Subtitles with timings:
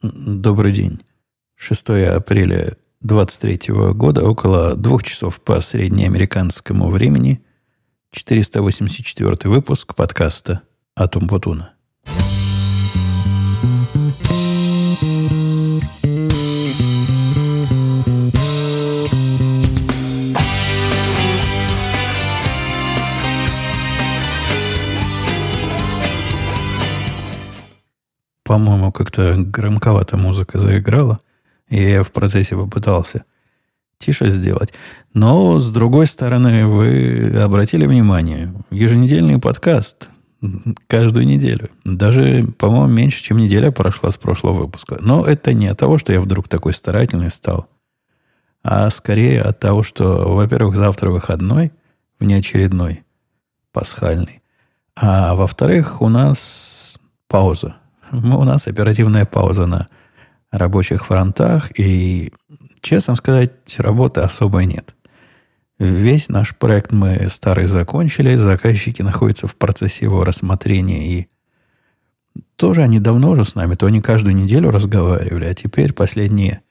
[0.00, 1.00] Добрый день.
[1.56, 7.44] 6 апреля 23 года, около двух часов по среднеамериканскому времени,
[8.12, 10.62] 484 выпуск подкаста
[10.94, 11.74] «Атум Путуна».
[28.58, 31.20] По-моему, как-то громковато музыка заиграла,
[31.68, 33.22] и я в процессе попытался
[33.98, 34.74] тише сделать.
[35.14, 40.10] Но, с другой стороны, вы обратили внимание, еженедельный подкаст
[40.88, 41.70] каждую неделю.
[41.84, 44.96] Даже, по-моему, меньше, чем неделя прошла с прошлого выпуска.
[44.98, 47.68] Но это не от того, что я вдруг такой старательный стал,
[48.64, 51.70] а скорее от того, что, во-первых, завтра выходной,
[52.18, 53.04] внеочередной,
[53.70, 54.42] пасхальный,
[54.96, 57.76] а во-вторых, у нас пауза
[58.12, 59.88] у нас оперативная пауза на
[60.50, 62.32] рабочих фронтах, и,
[62.80, 64.94] честно сказать, работы особой нет.
[65.78, 71.28] Весь наш проект мы старый закончили, заказчики находятся в процессе его рассмотрения, и
[72.56, 76.62] тоже они давно уже с нами, то они каждую неделю разговаривали, а теперь последние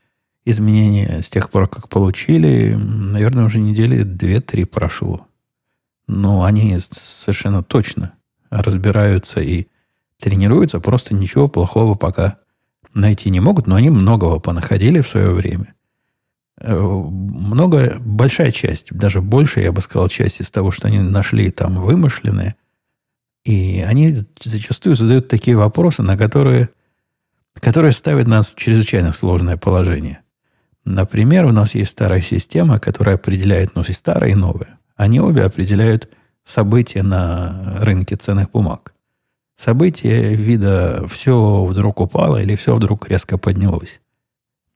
[0.44, 5.28] изменения с тех пор, как получили, наверное, уже недели две-три прошло.
[6.08, 8.14] Но они совершенно точно
[8.50, 9.68] разбираются и
[10.20, 12.38] тренируются, просто ничего плохого пока
[12.94, 15.74] найти не могут, но они многого понаходили в свое время.
[16.60, 21.52] Э, много, большая часть, даже больше, я бы сказал, часть из того, что они нашли
[21.52, 22.56] там вымышленные,
[23.46, 26.70] и они зачастую задают такие вопросы, на которые,
[27.54, 30.22] которые ставят нас в чрезвычайно сложное положение.
[30.84, 34.80] Например, у нас есть старая система, которая определяет, ну, и старая, и новая.
[34.96, 36.10] Они обе определяют
[36.44, 38.94] события на рынке ценных бумаг
[39.58, 44.00] событие вида все вдруг упало или все вдруг резко поднялось.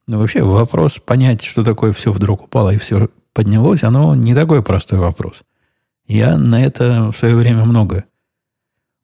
[0.07, 4.35] Но ну, вообще вопрос понять, что такое все вдруг упало и все поднялось, оно не
[4.35, 5.43] такой простой вопрос.
[6.07, 8.05] Я на это в свое время много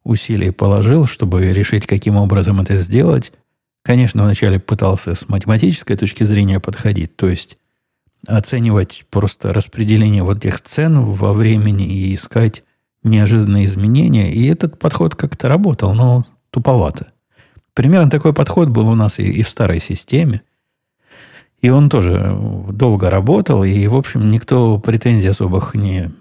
[0.04, 3.32] усилий положил, чтобы решить, каким образом это сделать.
[3.84, 7.58] Конечно, вначале пытался с математической точки зрения подходить, то есть
[8.26, 12.64] оценивать просто распределение вот этих цен во времени и искать
[13.08, 17.08] неожиданные изменения, и этот подход как-то работал, но туповато.
[17.74, 20.42] Примерно такой подход был у нас и, и в старой системе.
[21.62, 22.38] И он тоже
[22.70, 26.12] долго работал, и, в общем, никто претензий особых не,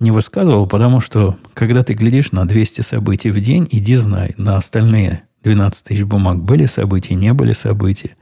[0.00, 4.56] не высказывал, потому что, когда ты глядишь на 200 событий в день, иди знай, на
[4.56, 8.16] остальные 12 тысяч бумаг были события, не были события.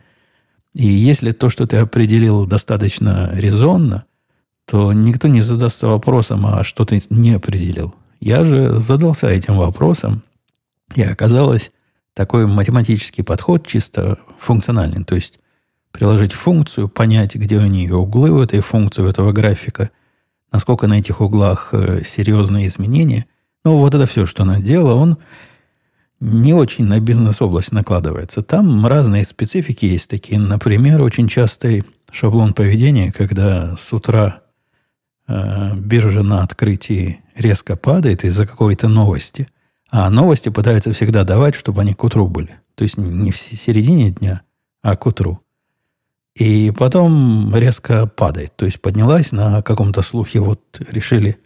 [0.74, 4.04] И если то, что ты определил, достаточно резонно,
[4.66, 7.94] то никто не задастся вопросом, а что ты не определил.
[8.24, 10.22] Я же задался этим вопросом,
[10.94, 11.70] и оказалось,
[12.14, 15.40] такой математический подход чисто функциональный, то есть
[15.92, 19.90] приложить функцию, понять, где у нее углы в этой функции, у этого графика,
[20.50, 23.26] насколько на этих углах э, серьезные изменения.
[23.62, 25.18] Ну, вот это все, что она делала, он
[26.18, 28.40] не очень на бизнес-область накладывается.
[28.40, 30.40] Там разные специфики есть такие.
[30.40, 34.43] Например, очень частый шаблон поведения, когда с утра
[35.28, 39.48] э, биржа на открытии резко падает из-за какой-то новости,
[39.90, 42.56] а новости пытаются всегда давать, чтобы они к утру были.
[42.74, 44.42] То есть не в середине дня,
[44.82, 45.40] а к утру.
[46.34, 48.56] И потом резко падает.
[48.56, 51.38] То есть поднялась на каком-то слухе, вот решили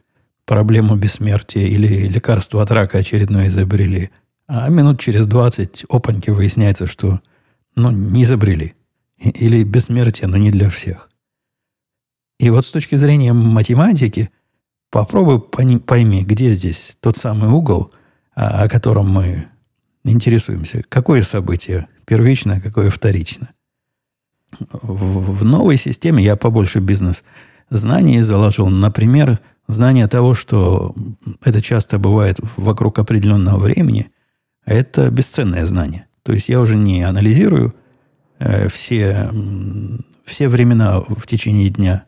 [0.47, 4.11] проблему бессмертия или лекарство от рака очередное изобрели.
[4.47, 7.21] А минут через 20 опаньки выясняется, что
[7.75, 8.75] ну, не изобрели.
[9.19, 11.08] Или бессмертие, но не для всех.
[12.39, 14.31] И вот с точки зрения математики,
[14.91, 17.93] попробуй пойми, где здесь тот самый угол,
[18.35, 19.49] о котором мы
[20.05, 20.83] интересуемся.
[20.89, 23.51] Какое событие первично, какое вторично.
[24.71, 28.69] В, в новой системе я побольше бизнес-знаний заложил.
[28.69, 30.95] Например, знание того, что
[31.43, 34.11] это часто бывает вокруг определенного времени,
[34.65, 36.07] это бесценное знание.
[36.23, 37.75] То есть я уже не анализирую
[38.39, 39.31] э, все,
[40.25, 42.08] все времена в течение дня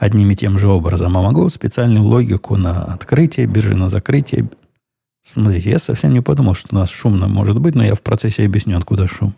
[0.00, 4.48] одним и тем же образом, а могу специальную логику на открытие биржи, на закрытие.
[5.22, 8.46] Смотрите, я совсем не подумал, что у нас шумно может быть, но я в процессе
[8.46, 9.34] объясню, откуда шум.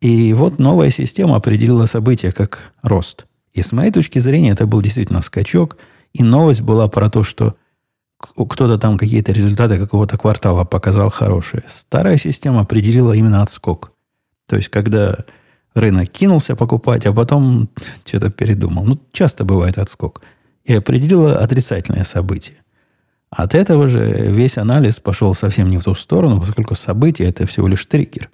[0.00, 3.26] И вот новая система определила события как рост.
[3.52, 5.76] И с моей точки зрения это был действительно скачок.
[6.12, 7.56] И новость была про то, что
[8.20, 11.64] кто-то там какие-то результаты какого-то квартала показал хорошие.
[11.68, 13.90] Старая система определила именно отскок.
[14.46, 15.24] То есть, когда
[15.74, 17.68] рынок кинулся покупать, а потом
[18.04, 18.84] что-то передумал.
[18.84, 20.22] Ну, часто бывает отскок.
[20.64, 22.56] И определила отрицательное событие.
[23.30, 27.68] От этого же весь анализ пошел совсем не в ту сторону, поскольку событие– это всего
[27.68, 28.30] лишь триггер.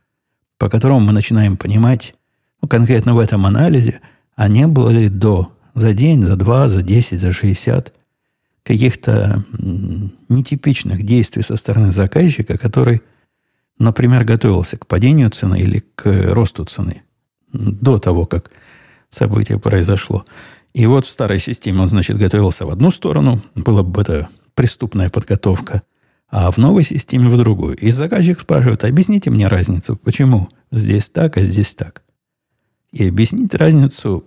[0.59, 2.15] по которому мы начинаем понимать,
[2.63, 4.01] ну, конкретно в этом анализе,
[4.37, 7.93] а не было ли до, за день, за два, за десять, за шестьдесят
[8.63, 9.45] каких-то
[10.29, 13.03] нетипичных действий со стороны заказчика, который,
[13.79, 17.03] например, готовился к падению цены или к росту цены
[17.55, 18.51] до того, как
[19.09, 20.27] событие произошло.
[20.75, 25.09] И вот в старой системе он, значит, готовился в одну сторону, была бы это преступная
[25.09, 25.83] подготовка,
[26.29, 27.77] а в новой системе в другую.
[27.77, 32.03] И заказчик спрашивает, объясните мне разницу, почему здесь так, а здесь так.
[32.91, 34.25] И объяснить разницу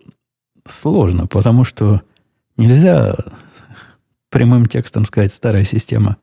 [0.65, 2.01] сложно, потому что
[2.55, 3.13] нельзя
[4.29, 6.17] прямым текстом сказать, старая система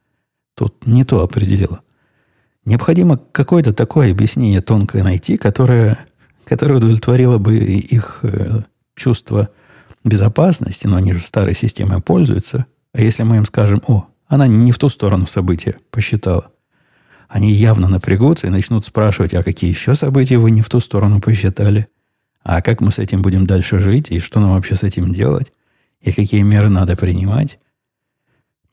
[0.55, 1.81] тут не то определила.
[2.65, 5.99] Необходимо какое-то такое объяснение тонкое найти, которое,
[6.47, 8.63] которое удовлетворило бы их э,
[8.95, 9.51] чувство
[10.05, 12.67] безопасности, но они же старой системой пользуются.
[12.93, 16.51] А если мы им скажем, о, она не в ту сторону события посчитала,
[17.29, 21.21] они явно напрягутся и начнут спрашивать, а какие еще события вы не в ту сторону
[21.21, 21.89] посчитали,
[22.43, 25.53] а как мы с этим будем дальше жить, и что нам вообще с этим делать,
[26.01, 27.59] и какие меры надо принимать.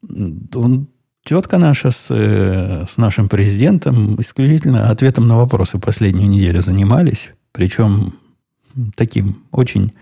[0.03, 0.87] Он,
[1.23, 8.13] тетка наша с, э, с нашим президентом исключительно ответом на вопросы последнюю неделю занимались, причем
[8.95, 9.93] таким очень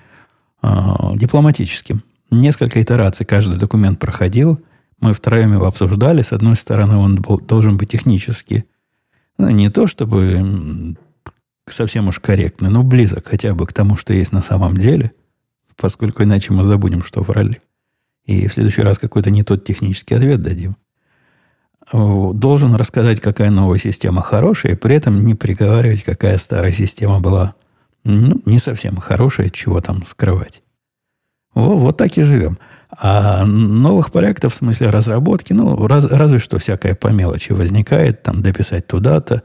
[0.62, 0.68] э,
[1.16, 2.04] дипломатическим.
[2.32, 4.62] Несколько итераций каждый документ проходил.
[5.00, 6.22] Мы втроем его обсуждали.
[6.22, 8.66] С одной стороны, он был, должен быть технически,
[9.38, 10.96] ну, не то чтобы
[11.68, 15.12] совсем уж корректный, но близок хотя бы к тому, что есть на самом деле,
[15.76, 17.62] поскольку иначе мы забудем, что врали.
[18.26, 20.76] И в следующий раз какой-то не тот технический ответ дадим.
[21.92, 27.56] Должен рассказать, какая новая система хорошая, и при этом не приговаривать, какая старая система была
[28.04, 30.62] ну, не совсем хорошая, чего там скрывать.
[31.54, 32.58] Вот, вот так и живем.
[32.92, 38.42] А новых проектов в смысле разработки, ну, раз, разве что всякая по мелочи возникает, там,
[38.42, 39.44] дописать туда-то,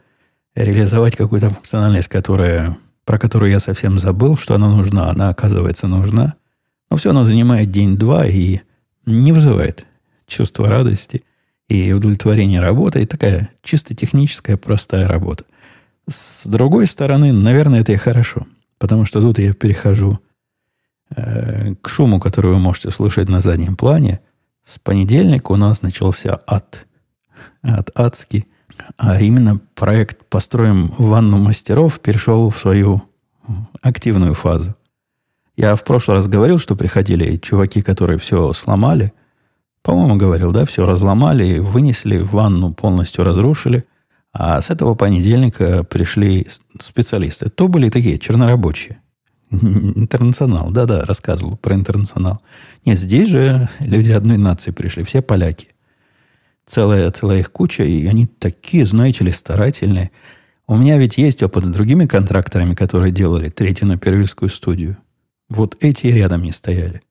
[0.55, 6.35] реализовать какую-то функциональность, которая, про которую я совсем забыл, что она нужна, она оказывается нужна.
[6.91, 8.61] Но все оно занимает день-два и
[9.05, 9.85] не вызывает
[10.27, 11.25] чувства радости
[11.69, 13.03] и удовлетворения работы.
[13.03, 15.45] И такая чисто техническая, простая работа.
[16.09, 18.47] С другой стороны, наверное, это и хорошо.
[18.79, 20.19] Потому что тут я перехожу
[21.17, 24.21] э, к шуму, который вы можете слышать на заднем плане.
[24.65, 26.87] С понедельника у нас начался ад.
[27.63, 28.47] Ад адский.
[28.97, 33.03] А именно проект «Построим ванну мастеров» перешел в свою
[33.81, 34.75] активную фазу.
[35.57, 39.13] Я в прошлый раз говорил, что приходили чуваки, которые все сломали.
[39.85, 43.85] По-моему, говорил, да, все разломали, вынесли ванну, полностью разрушили.
[44.33, 46.47] А с этого понедельника пришли
[46.81, 47.51] специалисты.
[47.51, 48.99] То были такие чернорабочие.
[49.51, 50.71] Интернационал.
[50.71, 52.41] Да-да, рассказывал про интернационал.
[52.87, 55.69] Нет, здесь же люди одной нации пришли, все поляки.
[56.65, 60.11] Целая, целая их куча, и они такие, знаете ли, старательные.
[60.67, 64.97] У меня ведь есть опыт с другими контракторами, которые делали третью на первильскую студию.
[65.51, 67.03] Вот эти рядом не стояли.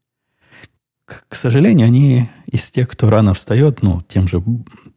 [1.06, 4.42] К, к сожалению, они из тех, кто рано встает, ну, тем же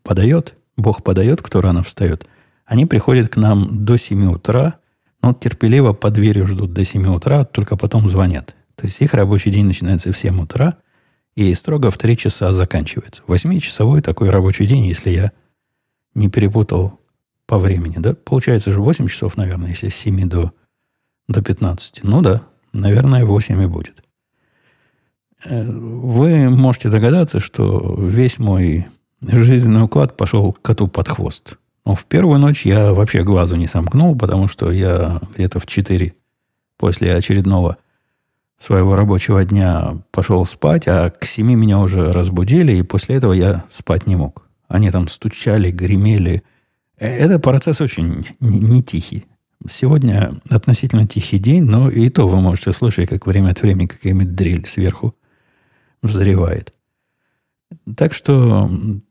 [0.02, 2.28] подает, Бог подает, кто рано встает,
[2.64, 4.74] они приходят к нам до 7 утра,
[5.22, 8.54] но терпеливо под дверью ждут до 7 утра, только потом звонят.
[8.74, 10.76] То есть их рабочий день начинается в 7 утра,
[11.34, 13.22] и строго в 3 часа заканчивается.
[13.26, 15.32] Восьмичасовой такой рабочий день, если я
[16.14, 17.00] не перепутал
[17.46, 17.96] по времени.
[17.98, 18.14] Да?
[18.14, 20.52] Получается же 8 часов, наверное, если с 7 до,
[21.28, 22.04] до 15.
[22.04, 22.42] Ну да,
[22.72, 24.02] наверное, 8 и будет.
[25.44, 28.86] Вы можете догадаться, что весь мой
[29.20, 31.58] жизненный уклад пошел коту под хвост.
[31.84, 36.14] Но в первую ночь я вообще глазу не сомкнул, потому что я где-то в 4
[36.78, 37.76] после очередного
[38.58, 43.64] своего рабочего дня пошел спать, а к семи меня уже разбудили, и после этого я
[43.68, 44.48] спать не мог.
[44.68, 46.42] Они там стучали, гремели.
[46.98, 49.26] Э, это процесс очень не, не тихий.
[49.68, 54.34] Сегодня относительно тихий день, но и то вы можете слышать, как время от времени какая-нибудь
[54.34, 55.14] дрель сверху
[56.06, 56.72] взрывает.
[57.96, 58.70] Так что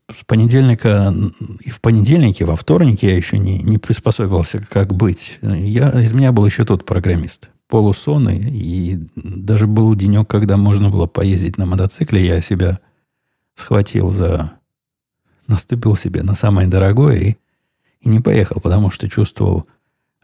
[0.09, 1.13] с понедельника
[1.59, 5.39] и в понедельнике, во вторник я еще не, не приспособился, как быть.
[5.41, 11.07] Я, из меня был еще тот программист полусонный, и даже был денек, когда можно было
[11.07, 12.79] поездить на мотоцикле, я себя
[13.55, 14.53] схватил за...
[15.47, 17.35] Наступил себе на самое дорогое и,
[18.01, 19.67] и не поехал, потому что чувствовал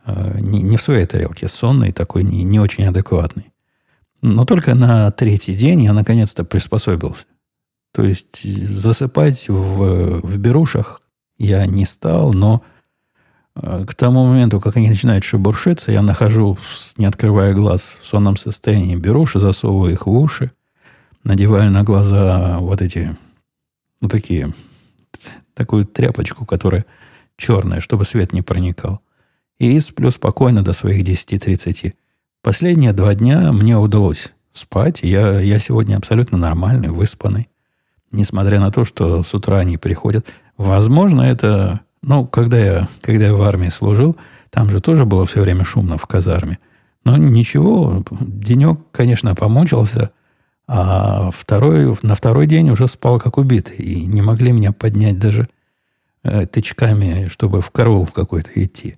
[0.06, 3.51] э, не, не в своей тарелке, сонный, такой не, не очень адекватный.
[4.22, 7.26] Но только на третий день я наконец-то приспособился.
[7.94, 11.02] То есть засыпать в, в берушах
[11.38, 12.64] я не стал, но
[13.56, 16.58] Э, к тому моменту, как они начинают шебуршиться, я нахожу,
[16.98, 20.52] не открывая глаз, в сонном состоянии беруши, засовываю их в уши,
[21.24, 23.16] надеваю на глаза вот эти,
[24.00, 24.54] вот такие,
[25.54, 26.86] такую тряпочку, которая
[27.38, 29.02] черная, чтобы свет не проникал.
[29.60, 31.94] и сплю спокойно до своих 10-30.
[32.44, 35.02] Последние два дня мне удалось спать.
[35.04, 37.50] Я, я сегодня абсолютно нормальный, выспанный.
[38.12, 40.28] Несмотря на то, что с утра они приходят.
[40.58, 41.82] Возможно, это...
[42.02, 44.18] Ну, когда я, когда я в армии служил,
[44.50, 46.58] там же тоже было все время шумно в казарме.
[47.06, 50.12] Но ничего, денек, конечно, помучился,
[50.68, 53.78] а второй, на второй день уже спал как убитый.
[53.78, 55.48] И не могли меня поднять даже
[56.24, 58.96] э, тычками, чтобы в караул какой-то идти.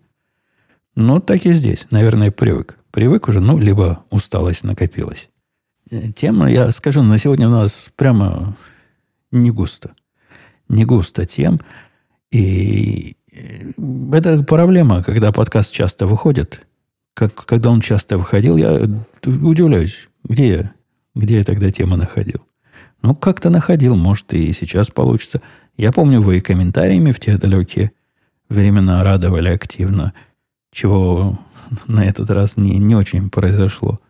[0.95, 1.87] Ну, так и здесь.
[1.91, 2.77] Наверное, привык.
[2.91, 5.29] Привык уже, ну, либо усталость накопилась.
[5.89, 8.55] Э, тема, я скажу, на сегодня у нас прямо
[9.31, 9.91] не густо.
[10.69, 11.61] Не густо тем.
[12.31, 13.71] И э,
[14.11, 16.65] это проблема, когда подкаст часто выходит.
[17.15, 18.89] Как, когда он часто выходил, я
[19.23, 20.73] удивляюсь, где я,
[21.15, 22.45] где я тогда тему находил.
[23.01, 25.41] Ну, как-то находил, может, и сейчас получится.
[25.77, 27.91] Я помню, вы комментариями в те далекие
[28.49, 30.13] времена радовали активно,
[30.73, 31.39] чего
[31.87, 34.01] на этот раз не, не очень произошло.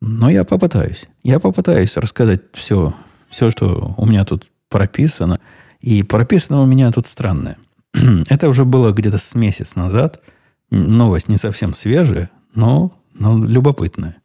[0.00, 1.04] Но я попытаюсь.
[1.22, 2.94] Я попытаюсь рассказать все,
[3.28, 5.38] все, что у меня тут прописано.
[5.80, 7.58] И прописано у меня тут странное.
[8.30, 10.22] Это уже было где-то с месяц назад–
[10.72, 14.16] Новость не совсем свежая, но, но любопытная.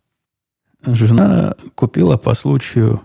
[0.86, 3.02] Жена купила по случаю...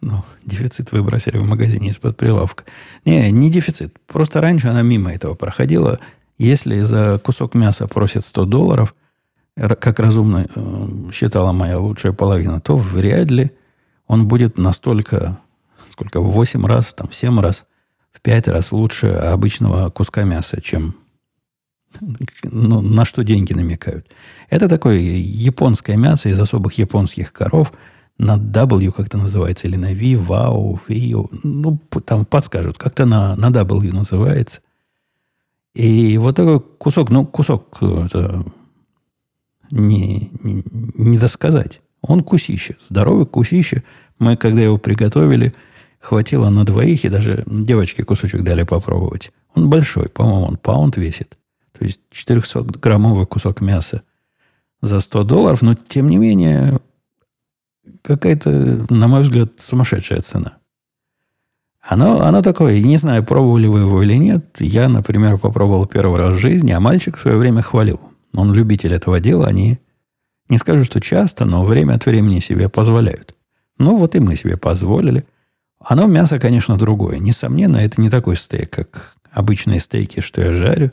[0.00, 2.64] Ну, дефицит выбросили в магазине из-под прилавка.
[3.04, 3.96] Не, не дефицит.
[4.08, 6.00] Просто раньше она мимо этого проходила.
[6.40, 8.94] Если за кусок мяса просят 100 долларов,
[9.54, 13.50] как разумно э, считала моя лучшая половина, то вряд ли
[14.06, 15.38] он будет настолько,
[15.90, 17.66] сколько, в 8 раз, там, в 7 раз,
[18.10, 20.94] в 5 раз лучше обычного куска мяса, чем
[22.42, 24.06] ну, на что деньги намекают.
[24.48, 27.70] Это такое японское мясо из особых японских коров
[28.16, 31.28] на W как-то называется, или на V, VAU, VIO.
[31.42, 34.62] Ну, там подскажут, как-то на, на W называется.
[35.74, 38.44] И вот такой кусок, ну, кусок это
[39.70, 41.80] не, не, не досказать.
[42.02, 43.84] Он кусище, здоровый кусище.
[44.18, 45.54] Мы, когда его приготовили,
[46.00, 49.30] хватило на двоих, и даже девочке кусочек дали попробовать.
[49.54, 51.38] Он большой, по-моему, он паунд весит.
[51.78, 54.02] То есть 400-граммовый кусок мяса
[54.82, 56.80] за 100 долларов, но тем не менее
[58.02, 60.58] какая-то, на мой взгляд, сумасшедшая цена.
[61.80, 64.56] Оно, оно такое, не знаю, пробовали вы его или нет.
[64.58, 68.00] Я, например, попробовал первый раз в жизни, а мальчик в свое время хвалил.
[68.34, 69.78] Он любитель этого дела, они,
[70.48, 73.34] не скажу, что часто, но время от времени себе позволяют.
[73.78, 75.24] Ну, вот и мы себе позволили.
[75.78, 77.18] Оно мясо, конечно, другое.
[77.18, 80.92] Несомненно, это не такой стейк, как обычные стейки, что я жарю.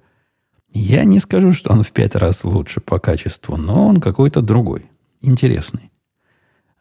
[0.72, 4.86] Я не скажу, что он в пять раз лучше по качеству, но он какой-то другой,
[5.22, 5.92] интересный.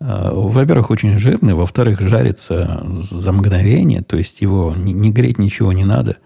[0.01, 5.73] А, во-первых, очень жирный, во-вторых, жарится за мгновение, то есть его не, не греть ничего
[5.73, 6.17] не надо.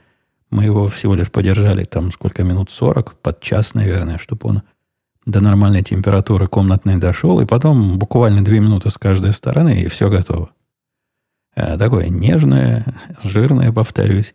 [0.50, 4.62] Мы его всего лишь подержали там сколько минут, 40, под час, наверное, чтобы он
[5.26, 10.08] до нормальной температуры комнатной дошел, и потом буквально две минуты с каждой стороны, и все
[10.08, 10.50] готово.
[11.54, 14.34] А, такое нежное, жирное, повторюсь.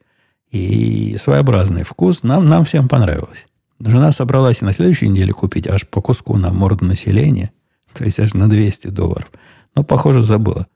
[0.51, 3.45] И своеобразный вкус нам, нам всем понравилось.
[3.79, 7.51] Жена собралась и на следующей неделе купить аж по куску на морду населения,
[7.95, 9.31] то есть аж на 200 долларов.
[9.75, 10.67] Но, похоже, забыла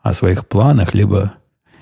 [0.00, 1.34] о своих планах, либо,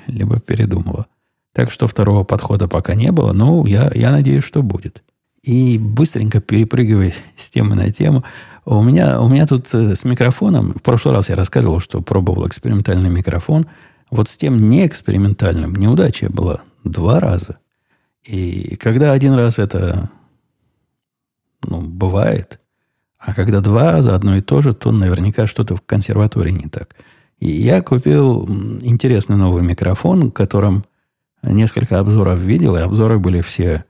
[0.07, 1.07] либо передумала.
[1.53, 5.03] Так что второго подхода пока не было, но я, я надеюсь, что будет.
[5.43, 8.25] И быстренько перепрыгивая с темы на тему,
[8.67, 12.47] у меня, у меня тут э, с микрофоном, в прошлый раз я рассказывал, что пробовал
[12.47, 13.67] экспериментальный микрофон,
[14.11, 17.59] вот с тем неэкспериментальным неудача была Два раза.
[18.25, 20.11] И когда один раз это
[21.63, 22.60] ну, бывает,
[23.21, 26.97] а когда два раза одно и то же, то наверняка что-то в консерватории не так.
[27.39, 28.47] И я купил
[28.81, 30.85] интересный новый микрофон, в котором
[31.43, 33.85] несколько обзоров видел, и обзоры были все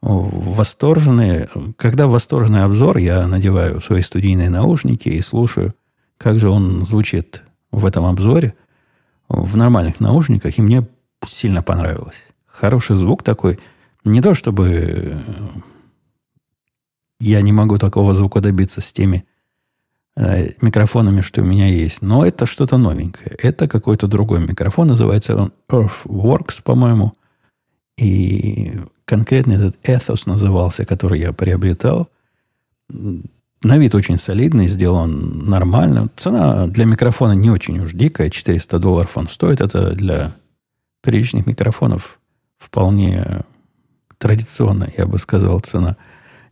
[0.00, 1.48] восторженные.
[1.76, 5.74] Когда восторженный обзор, я надеваю свои студийные наушники и слушаю,
[6.16, 8.54] как же он звучит в этом обзоре
[9.28, 10.86] в нормальных наушниках, и мне
[11.26, 12.22] сильно понравилось
[12.58, 13.58] хороший звук такой.
[14.04, 15.18] Не то, чтобы э,
[17.20, 19.24] я не могу такого звука добиться с теми
[20.16, 22.02] э, микрофонами, что у меня есть.
[22.02, 23.34] Но это что-то новенькое.
[23.38, 24.88] Это какой-то другой микрофон.
[24.88, 27.14] Называется он Earthworks, по-моему.
[27.96, 32.08] И конкретно этот Ethos назывался, который я приобретал.
[32.88, 36.08] На вид очень солидный, сделан нормально.
[36.16, 38.30] Цена для микрофона не очень уж дикая.
[38.30, 39.60] 400 долларов он стоит.
[39.60, 40.32] Это для
[41.02, 42.20] приличных микрофонов
[42.58, 43.40] вполне
[44.18, 45.96] традиционная, я бы сказал, цена.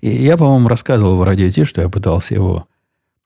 [0.06, 2.68] И я, по-моему, рассказывал в радио Ти, что я пытался его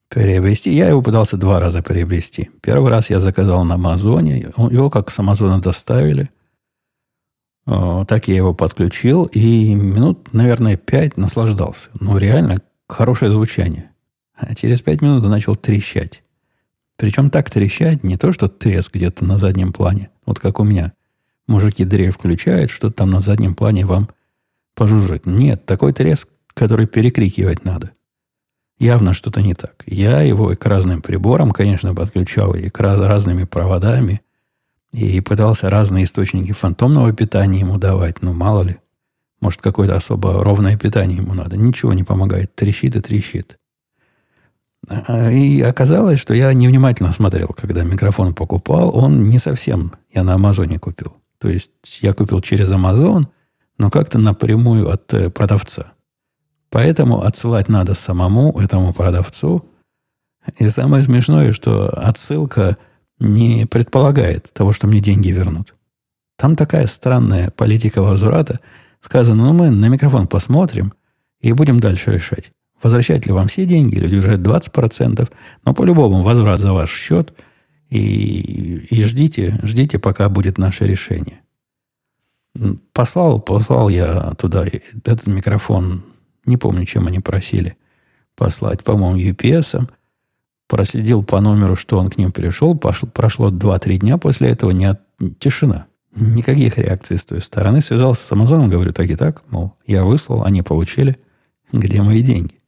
[0.09, 0.75] приобрести.
[0.75, 2.49] Я его пытался два раза приобрести.
[2.63, 4.51] Первый раз я заказал на Амазоне.
[4.57, 6.31] Его как с Амазона доставили.
[7.67, 11.91] Так я его подключил и минут, наверное, пять наслаждался.
[12.01, 13.91] Ну, реально, хорошее звучание.
[14.35, 16.23] А через пять минут он начал трещать.
[16.97, 20.95] Причем так трещать, не то, что треск где-то на заднем плане, вот как у меня.
[21.47, 24.09] Мужики дрель включают, что там на заднем плане вам
[24.75, 25.27] пожужжит.
[25.27, 27.93] Нет, такой треск, который перекрикивать надо.
[28.79, 29.85] Явно что-то не так.
[29.87, 34.23] Я его и к разным приборам, конечно, подключал, и к раз, разными проводами,
[34.93, 38.23] и пытался разные источники фантомного питания ему давать.
[38.23, 38.79] Ну, мало ли.
[39.41, 41.57] Может, какое-то особо ровное питание ему надо.
[41.57, 42.55] Ничего не помогает.
[42.55, 43.59] Трещит и трещит.
[44.89, 48.97] А, и оказалось, что я невнимательно смотрел, когда микрофон покупал.
[48.97, 51.17] Он не совсем я на Амазоне купил.
[51.39, 53.29] То есть я купил через Амазон,
[53.79, 55.93] но как-то напрямую от э, продавца.
[56.71, 59.65] Поэтому отсылать надо самому этому продавцу.
[60.59, 62.79] И самое смешное, что отсылка
[63.19, 65.75] не предполагает того, что мне деньги вернут.
[66.39, 68.61] Там такая странная политика возврата.
[69.01, 70.95] Сказано, ну мы на микрофон посмотрим
[71.41, 72.53] и будем дальше решать.
[72.83, 75.29] Возвращать ли вам все деньги или удержать 20%,
[75.65, 77.35] но по-любому возврат за ваш счет
[77.91, 81.41] и, и ждите, ждите, пока будет наше решение.
[82.95, 86.05] Послал, послал я туда этот микрофон
[86.51, 87.77] не помню, чем они просили
[88.37, 89.89] послать, по-моему, UPS.
[90.69, 92.77] Проследил по номеру, что он к ним пришел.
[92.77, 94.71] Пошло, прошло 2-3 дня после этого.
[94.71, 95.01] Не от...
[95.39, 95.87] Тишина.
[96.15, 97.81] Никаких реакций с той стороны.
[97.81, 99.43] Связался с Амазоном, говорю, так и так.
[99.51, 101.19] Мол, я выслал, они получили.
[101.73, 102.61] Где мои деньги?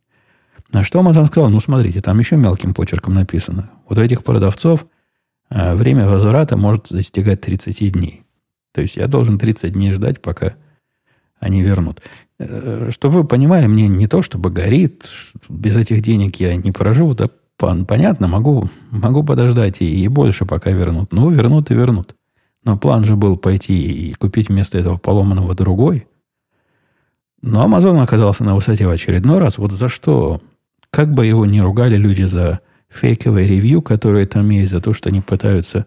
[0.73, 3.71] На что Амазон сказал, ну, смотрите, там еще мелким почерком написано.
[3.89, 4.87] Вот у этих продавцов
[5.51, 8.25] э, время возврата может достигать 30 дней.
[8.73, 10.55] То есть я должен 30 дней ждать, пока
[11.39, 12.01] они вернут.
[12.49, 15.09] Э, чтобы вы понимали, мне не то, чтобы горит,
[15.49, 20.71] без этих денег я не проживу, да понятно, могу, могу подождать и, и больше пока
[20.71, 21.13] вернут.
[21.13, 22.17] Ну, вернут и вернут.
[22.65, 26.07] Но план же был пойти и купить вместо этого поломанного другой.
[27.41, 29.59] Но Amazon оказался на высоте в очередной раз.
[29.59, 30.41] Вот за что?
[30.91, 35.09] Как бы его не ругали люди за фейковое ревью, которые там есть, за то, что
[35.09, 35.87] они пытаются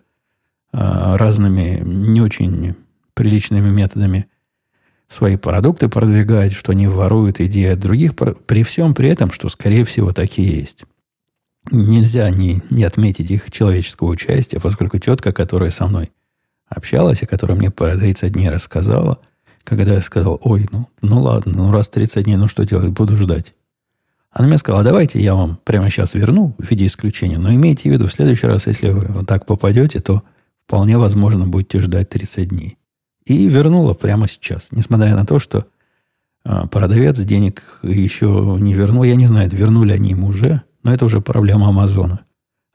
[0.73, 2.75] а, разными не очень
[3.13, 4.27] приличными методами
[5.07, 9.85] свои продукты продвигать, что они воруют идеи от других, при всем при этом, что, скорее
[9.85, 10.83] всего, такие есть.
[11.71, 16.11] Нельзя не, не отметить их человеческого участия, поскольку тетка, которая со мной
[16.67, 19.19] общалась, и которая мне про 30 дней рассказала,
[19.63, 23.17] когда я сказал, ой, ну, ну ладно, ну раз 30 дней, ну что делать, буду
[23.17, 23.53] ждать.
[24.31, 27.93] Она мне сказала, давайте я вам прямо сейчас верну в виде исключения, но имейте в
[27.93, 30.23] виду, в следующий раз, если вы вот так попадете, то
[30.67, 32.77] вполне возможно будете ждать 30 дней.
[33.25, 34.67] И вернула прямо сейчас.
[34.71, 35.65] Несмотря на то, что
[36.45, 39.03] а, продавец денег еще не вернул.
[39.03, 42.21] Я не знаю, вернули они ему уже, но это уже проблема Амазона.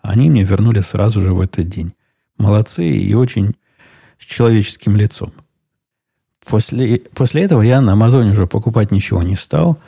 [0.02, 1.94] Они мне вернули сразу же в этот день.
[2.36, 3.54] Молодцы и очень
[4.18, 5.32] с человеческим лицом.
[6.44, 9.78] После, после этого я на Амазоне уже покупать ничего не стал.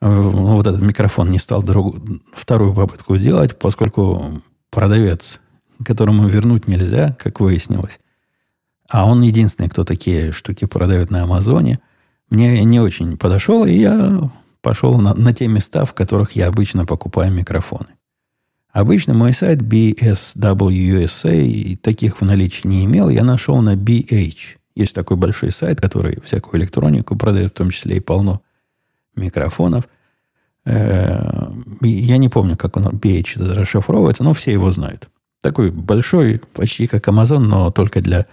[0.00, 1.96] Вот этот микрофон не стал друг,
[2.32, 5.40] вторую попытку делать, поскольку продавец,
[5.84, 7.98] которому вернуть нельзя, как выяснилось,
[8.92, 11.80] а он единственный, кто такие штуки продает на Амазоне,
[12.28, 16.84] мне не очень подошел, и я пошел на, на те места, в которых я обычно
[16.84, 17.88] покупаю микрофоны.
[18.70, 23.08] Обычно мой сайт BSWUSA и таких в наличии не имел.
[23.08, 24.58] Я нашел на BH.
[24.74, 28.42] Есть такой большой сайт, который всякую электронику продает, в том числе и полно
[29.16, 29.88] микрофонов.
[30.66, 31.50] Э,
[31.80, 35.08] я не помню, как он BH расшифровывается, но все его знают.
[35.40, 38.26] Такой большой, почти как Amazon, но только для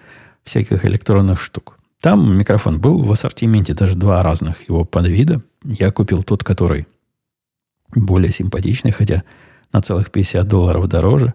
[0.50, 1.78] всяких электронных штук.
[2.02, 5.42] Там микрофон был в ассортименте, даже два разных его подвида.
[5.64, 6.88] Я купил тот, который
[7.94, 9.24] более симпатичный, хотя
[9.74, 11.34] на целых 50 долларов дороже.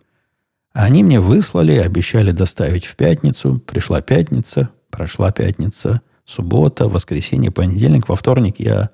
[0.73, 3.61] Они мне выслали, обещали доставить в пятницу.
[3.61, 8.09] Пришла пятница, прошла пятница, суббота, воскресенье, понедельник.
[8.09, 8.91] Во вторник я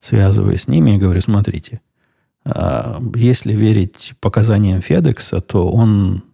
[0.00, 1.80] связываюсь с ними и говорю, смотрите,
[2.44, 6.24] а, если верить показаниям Федекса, то он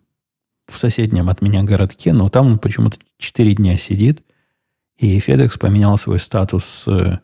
[0.70, 4.22] в соседнем от меня городке, но там он почему-то 4 дня сидит,
[4.98, 7.18] и FedEx поменял свой статус э,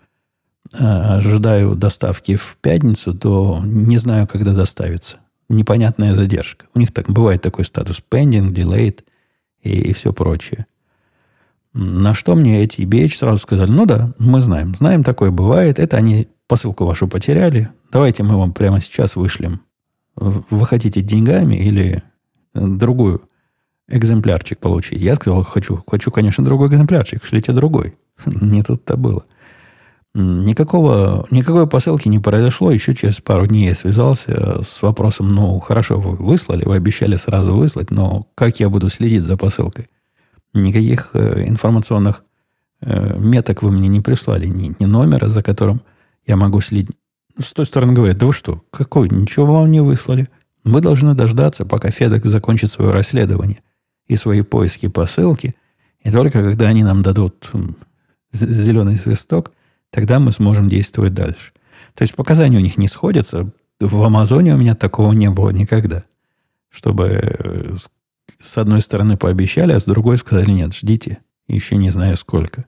[0.72, 5.18] э, ожидаю доставки в пятницу, то не знаю, когда доставится.
[5.48, 6.66] Непонятная задержка.
[6.74, 9.00] У них так бывает такой статус pending, delayed
[9.62, 10.66] и, и все прочее.
[11.72, 15.78] На что мне эти BH сразу сказали, ну да, мы знаем, знаем, такое бывает.
[15.78, 17.68] Это они посылку вашу потеряли.
[17.92, 19.60] Давайте мы вам прямо сейчас вышлем.
[20.16, 22.02] Вы хотите деньгами или
[22.54, 23.28] другую
[23.88, 25.00] экземплярчик получить.
[25.00, 27.24] Я сказал, хочу, хочу, конечно, другой экземплярчик.
[27.24, 27.94] Шлите другой.
[28.26, 29.24] Не тут-то было.
[30.18, 32.70] Никакого, никакой посылки не произошло.
[32.70, 37.54] Еще через пару дней я связался с вопросом, ну, хорошо, вы выслали, вы обещали сразу
[37.54, 39.90] выслать, но как я буду следить за посылкой?
[40.54, 42.24] Никаких э, информационных
[42.80, 45.82] э, меток вы мне не прислали, ни, ни номера, за которым
[46.26, 46.96] я могу следить.
[47.38, 50.28] С той стороны говорят, да вы что, какой, ничего вам не выслали.
[50.64, 53.60] Мы должны дождаться, пока FedEx закончит свое расследование
[54.06, 55.54] и свои поиски посылки.
[56.02, 57.50] И только когда они нам дадут
[58.32, 59.52] зеленый свисток,
[59.90, 61.52] тогда мы сможем действовать дальше.
[61.94, 63.50] То есть показания у них не сходятся.
[63.80, 66.04] В Амазоне у меня такого не было никогда.
[66.70, 67.76] Чтобы э,
[68.40, 72.66] с одной стороны пообещали, а с другой сказали, нет, ждите, еще не знаю сколько.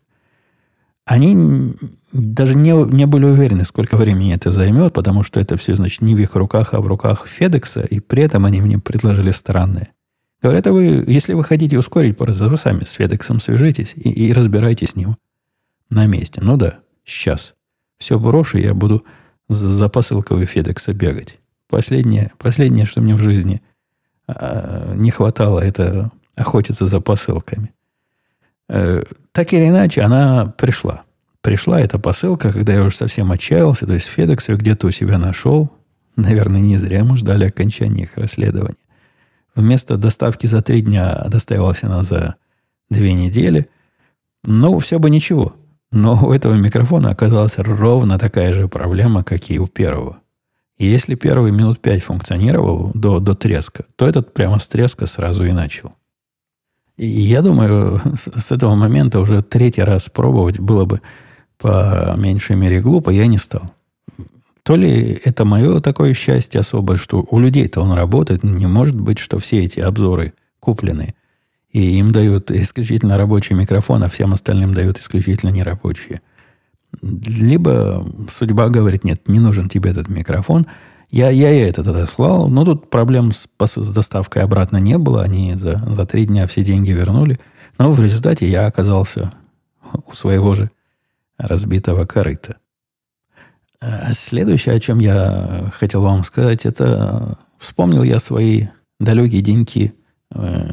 [1.05, 1.75] Они
[2.13, 6.15] даже не, не были уверены, сколько времени это займет, потому что это все, значит, не
[6.15, 9.89] в их руках, а в руках Федекса, и при этом они мне предложили странное.
[10.41, 14.33] Говорят, а вы, если вы хотите ускорить процесс, вы сами с Федексом свяжитесь и, и
[14.33, 15.17] разбирайтесь с ним
[15.91, 16.41] на месте.
[16.43, 17.55] Ну да, сейчас.
[17.99, 19.05] Все брошу, я буду
[19.49, 21.39] за, посылкой Федекса бегать.
[21.69, 23.63] Последнее, последнее, что мне в жизни
[24.27, 27.75] а, не хватало, это охотиться за посылками.
[28.69, 31.03] Э, так или иначе, она пришла.
[31.41, 35.19] Пришла эта посылка, когда я уже совсем отчаялся, то есть FedEx ее где-то у себя
[35.19, 35.71] нашел.
[36.17, 38.77] Наверное, не зря мы ждали окончания их расследования.
[39.59, 42.37] Вместо доставки за три дня доставилась она за
[42.91, 43.69] две недели.
[44.45, 45.57] Ну, все бы ничего.
[45.91, 50.19] Но у этого микрофона оказалась ровно такая же проблема, как и у первого.
[50.77, 55.45] И если первый минут пять функционировал до, до треска, то этот прямо с треска сразу
[55.45, 55.93] и начал.
[56.97, 61.01] И я думаю, с, с этого момента уже третий раз пробовать было бы
[61.57, 63.73] по меньшей мере глупо, я не стал.
[64.69, 69.19] То ли это мое такое счастье особое, что у людей-то он работает, не может быть,
[69.19, 71.15] что все эти обзоры куплены,
[71.71, 76.21] и им дают исключительно рабочий микрофон, а всем остальным дают исключительно нерабочие.
[77.01, 80.67] Либо судьба говорит, нет, не нужен тебе этот микрофон.
[81.09, 85.23] Я, я и это тогда слал, но тут проблем с, с доставкой обратно не было.
[85.23, 87.41] Они за, за три дня все деньги вернули.
[87.79, 89.33] Но в результате я оказался
[90.07, 90.71] у своего же
[91.39, 92.59] разбитого корыта.
[93.81, 98.67] А следующее, о чем я хотел вам сказать, это вспомнил я свои
[98.99, 99.95] далекие деньки
[100.35, 100.71] э,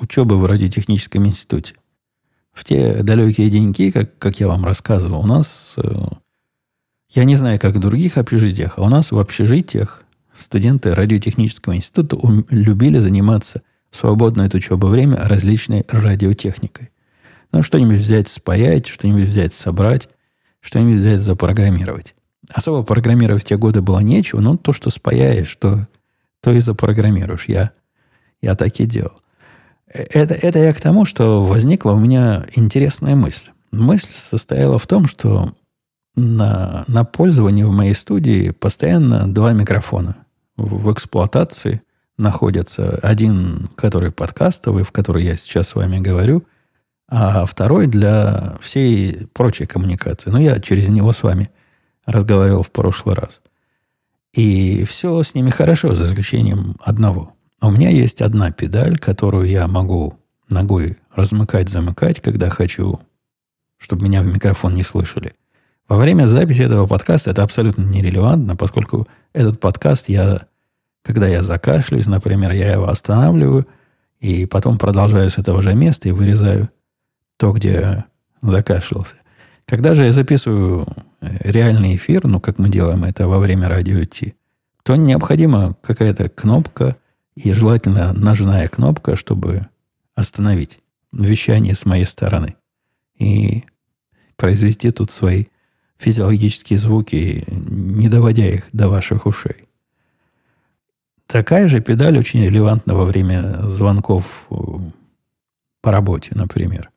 [0.00, 1.74] учебы в радиотехническом институте.
[2.52, 5.90] В те далекие деньки, как, как я вам рассказывал, у нас, э,
[7.10, 10.02] я не знаю, как в других общежитиях, а у нас в общежитиях
[10.34, 12.18] студенты радиотехнического института
[12.50, 16.90] любили заниматься в свободное от учебы время различной радиотехникой.
[17.52, 20.08] Ну, что-нибудь взять, спаять, что-нибудь взять, собрать,
[20.60, 22.14] что-нибудь взять, запрограммировать.
[22.52, 25.86] Особо программировать в те годы было нечего, но то, что спаяешь, то,
[26.42, 27.46] то и запрограммируешь.
[27.46, 27.70] Я,
[28.42, 29.20] я так и делал.
[29.86, 33.46] Это, это я к тому, что возникла у меня интересная мысль.
[33.72, 35.54] Мысль состояла в том, что
[36.16, 40.16] на, на пользовании в моей студии постоянно два микрофона.
[40.56, 41.82] В эксплуатации
[42.18, 46.44] находятся один, который подкастовый, в который я сейчас с вами говорю,
[47.08, 50.30] а второй для всей прочей коммуникации.
[50.30, 51.50] Но я через него с вами
[52.10, 53.40] разговаривал в прошлый раз.
[54.32, 59.46] И все с ними хорошо, за исключением одного– а у меня есть одна педаль, которую
[59.46, 60.18] я могу
[60.48, 63.00] ногой размыкать, замыкать, когда хочу,
[63.76, 65.34] чтобы меня в микрофон не слышали.
[65.86, 70.46] Во время записи этого подкаста это абсолютно нерелевантно, поскольку этот подкаст я,
[71.02, 73.66] когда я закашляюсь, например, я его останавливаю,
[74.20, 76.70] и потом продолжаю с этого же места и вырезаю
[77.36, 78.04] то, где
[78.40, 79.16] закашлялся.
[79.66, 80.86] Когда же я записываю
[81.20, 84.34] реальный эфир, ну, как мы делаем это во время радио Ти,
[84.82, 86.96] то необходима какая-то кнопка–
[87.44, 89.68] и желательно ножная кнопка, чтобы
[90.14, 90.78] остановить
[91.12, 92.56] вещание с моей стороны.
[93.18, 93.64] И
[94.36, 95.46] произвести тут свои
[95.98, 99.68] физиологические звуки, не доводя их до ваших ушей.
[101.26, 104.54] Такая же педаль очень релевантна во время звонков э,
[105.80, 106.90] по работе, например.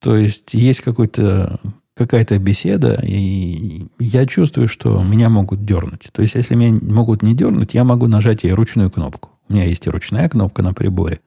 [0.00, 1.60] То есть есть какой-то
[1.96, 6.08] какая-то беседа, и я чувствую, что меня могут дернуть.
[6.12, 9.30] То есть, если меня могут не дернуть, я могу нажать и ручную кнопку.
[9.48, 11.20] У меня есть и ручная кнопка на приборе.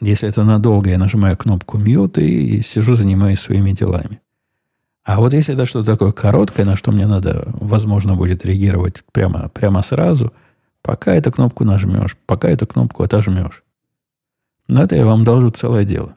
[0.00, 4.20] Если это надолго, я нажимаю кнопку mute и сижу, занимаюсь своими делами.
[5.04, 9.48] А вот если это что-то такое короткое, на что мне надо, возможно, будет реагировать прямо,
[9.48, 10.32] прямо сразу,
[10.82, 13.64] пока эту кнопку нажмешь, пока эту кнопку отожмешь.
[14.68, 16.14] Но это я вам должу целое дело.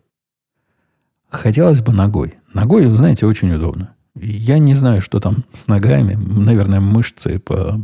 [1.29, 2.35] Хотелось бы ногой.
[2.55, 3.93] Ногой, знаете, очень удобно.
[4.15, 6.15] Я не знаю, что там с ногами.
[6.15, 7.39] Наверное, мышцы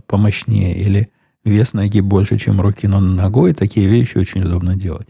[0.08, 1.12] помощнее или
[1.44, 5.08] Вес ноги больше, чем руки, но ногой такие вещи очень удобно делать.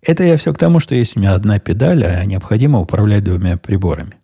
[0.00, 3.58] Это я все к тому, что есть у меня одна педаль, а необходимо управлять двумя
[3.58, 4.14] приборами.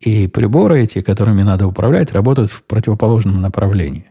[0.00, 4.10] И приборы эти, которыми надо управлять, работают в противоположном направлении.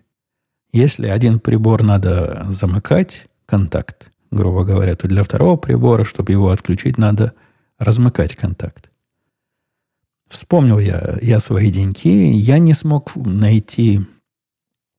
[0.72, 6.98] Если один прибор надо замыкать, контакт, грубо говоря, то для второго прибора, чтобы его отключить,
[6.98, 7.34] надо
[7.78, 8.90] размыкать контакт.
[10.28, 12.08] Вспомнил я, я свои деньги.
[12.08, 14.02] Я не смог найти...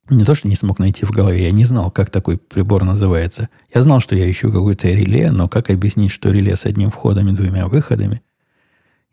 [0.09, 3.49] Не то, что не смог найти в голове, я не знал, как такой прибор называется.
[3.75, 7.29] Я знал, что я ищу какое-то реле, но как объяснить, что реле с одним входом
[7.29, 8.23] и двумя выходами?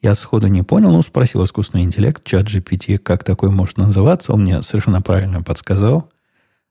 [0.03, 4.33] Я сходу не понял, ну, спросил искусственный интеллект, чат GPT, как такой может называться.
[4.33, 6.11] Он мне совершенно правильно подсказал.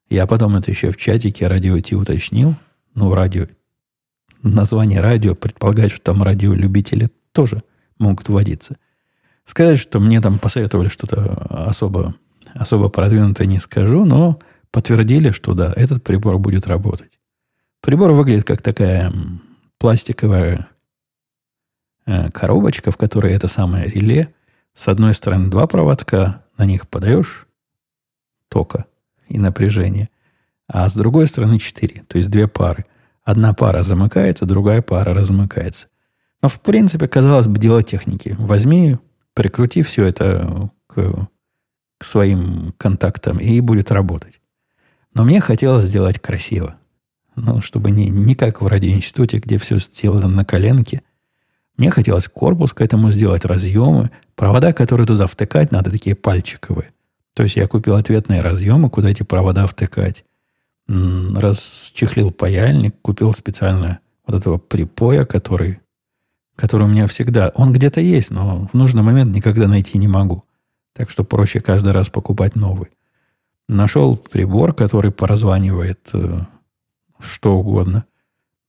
[0.09, 2.55] Я потом это еще в чатике радио Ти уточнил.
[2.95, 3.47] Ну, радио.
[4.43, 7.63] Название радио предполагает, что там радиолюбители тоже
[7.99, 8.77] могут вводиться.
[9.53, 12.15] Сказать, что мне там посоветовали что-то особо,
[12.55, 14.39] особо продвинутое, не скажу, но
[14.71, 17.19] подтвердили, что да, этот прибор будет работать.
[17.83, 19.13] Прибор выглядит как такая
[19.79, 20.69] пластиковая
[22.05, 24.35] Э, коробочка, в которой это самое реле.
[24.75, 27.47] С одной стороны два проводка, на них подаешь
[28.49, 28.87] тока
[29.29, 30.09] и напряжение,
[30.67, 32.87] а с другой стороны четыре, то есть две пары.
[33.23, 35.87] Одна пара замыкается, другая пара размыкается.
[36.43, 38.35] Но, в принципе, казалось бы, дело техники.
[38.39, 38.99] Возьми,
[39.35, 41.29] прикрути все это к,
[41.99, 44.41] к своим контактам, и будет работать.
[45.15, 46.77] Но мне хотелось сделать красиво.
[47.37, 51.03] Ну, чтобы не, не как в радиоинституте, где все сделано на коленке–
[51.77, 54.11] мне хотелось корпус к этому сделать, разъемы.
[54.35, 56.93] Провода, которые туда втыкать, надо такие пальчиковые.
[57.35, 60.25] То есть я купил ответные разъемы, куда эти провода втыкать.
[60.87, 65.81] Расчехлил паяльник, купил специально вот этого припоя, который,
[66.57, 67.51] который у меня всегда...
[67.55, 70.45] Он где-то есть, но в нужный момент никогда найти не могу.
[70.95, 72.91] Так что проще каждый раз покупать новый.
[73.69, 76.41] Нашел прибор, который поразванивает э,
[77.21, 78.05] что угодно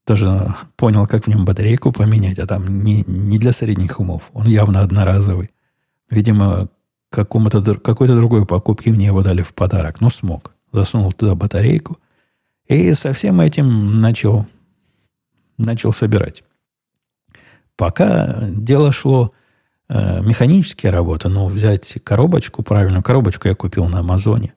[0.06, 4.30] даже понял, как в нем батарейку поменять, а там не, не для средних умов.
[4.32, 5.50] Он явно одноразовый.
[6.10, 6.68] Видимо,
[7.10, 10.00] какому-то, какой-то другой покупке мне его дали в подарок.
[10.00, 10.54] Но смог.
[10.72, 11.98] Засунул туда батарейку.
[12.66, 14.46] И со всем этим начал,
[15.56, 16.44] начал собирать.
[17.76, 19.32] Пока дело шло
[19.88, 24.54] э, механические работы, ну, взять коробочку, правильную коробочку я купил на Амазоне,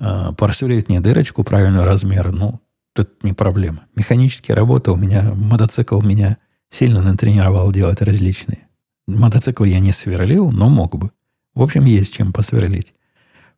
[0.00, 2.60] э, просверлить мне дырочку правильного размера, ну,
[2.92, 3.86] тут не проблема.
[3.94, 6.38] Механические работы у меня, мотоцикл меня
[6.70, 8.66] сильно натренировал делать различные.
[9.06, 11.10] Мотоцикл я не сверлил, но мог бы.
[11.54, 12.94] В общем, есть чем посверлить.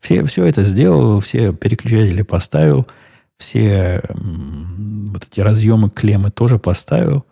[0.01, 2.87] Все, все это сделал, все переключатели поставил,
[3.39, 7.25] все вот эти разъемы, клеммы тоже поставил.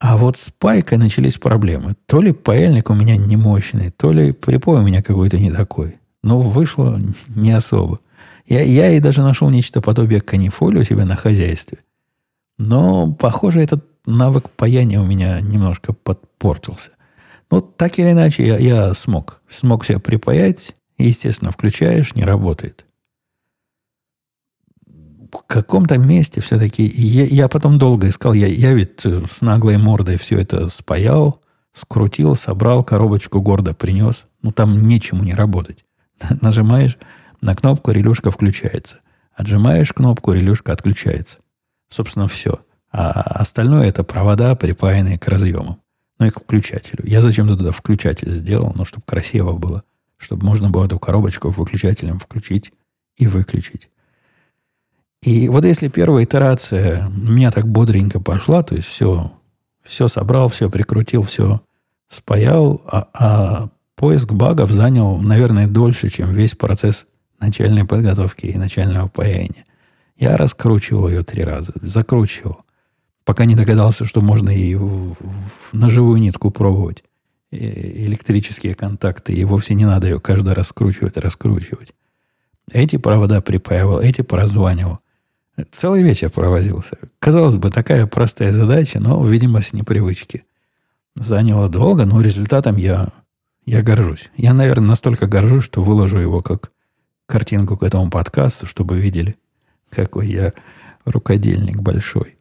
[0.00, 1.94] А вот с пайкой начались проблемы.
[2.06, 5.96] То ли паяльник у меня не мощный, то ли припой у меня какой-то не такой.
[6.22, 8.00] Но вышло не особо.
[8.46, 11.78] Я, я и даже нашел нечто подобие канифоли у себя на хозяйстве.
[12.56, 16.92] Но, похоже, этот навык паяния у меня немножко подпортился.
[17.50, 19.42] Ну, так или иначе, я, я смог.
[19.50, 20.74] Смог себя припаять.
[20.96, 22.86] Естественно, включаешь, не работает.
[25.32, 26.84] В каком-то месте все-таки...
[26.86, 28.32] Я, я потом долго искал.
[28.32, 31.40] Я, я ведь э, с наглой мордой все это спаял,
[31.72, 34.24] скрутил, собрал, коробочку гордо принес.
[34.42, 35.84] Ну, там нечему не работать.
[36.40, 36.98] Нажимаешь
[37.40, 39.00] на кнопку релюшка включается.
[39.34, 41.38] Отжимаешь кнопку, релюшка отключается.
[41.88, 42.60] Собственно, все.
[42.92, 45.80] А остальное это провода, припаянные к разъемам.
[46.18, 47.02] Ну и к включателю.
[47.06, 49.84] Я зачем-то туда включатель сделал, ну, чтобы красиво было.
[50.18, 52.72] Чтобы можно было эту коробочку выключателем включить
[53.16, 53.88] и выключить.
[55.22, 59.32] И вот если первая итерация у меня так бодренько пошла, то есть все,
[59.82, 61.60] все собрал, все прикрутил, все
[62.08, 67.06] спаял, а, а поиск багов занял, наверное, дольше, чем весь процесс
[67.38, 69.66] начальной подготовки и начального паяния.
[70.16, 72.64] Я раскручивал ее три раза, закручивал,
[73.24, 75.16] пока не догадался, что можно и в, в,
[75.72, 77.04] на живую нитку пробовать
[77.50, 81.92] электрические контакты, и вовсе не надо ее каждый раз скручивать и раскручивать.
[82.70, 85.00] Эти провода припаивал, эти прозванивал.
[85.72, 86.98] Целый вечер провозился.
[87.18, 90.44] Казалось бы, такая простая задача, но, видимо, с непривычки.
[91.16, 93.08] Заняло долго, но результатом я,
[93.66, 94.30] я горжусь.
[94.36, 96.70] Я, наверное, настолько горжусь, что выложу его как
[97.26, 99.36] картинку к этому подкасту, чтобы видели,
[99.90, 100.52] какой я
[101.04, 102.36] рукодельник большой.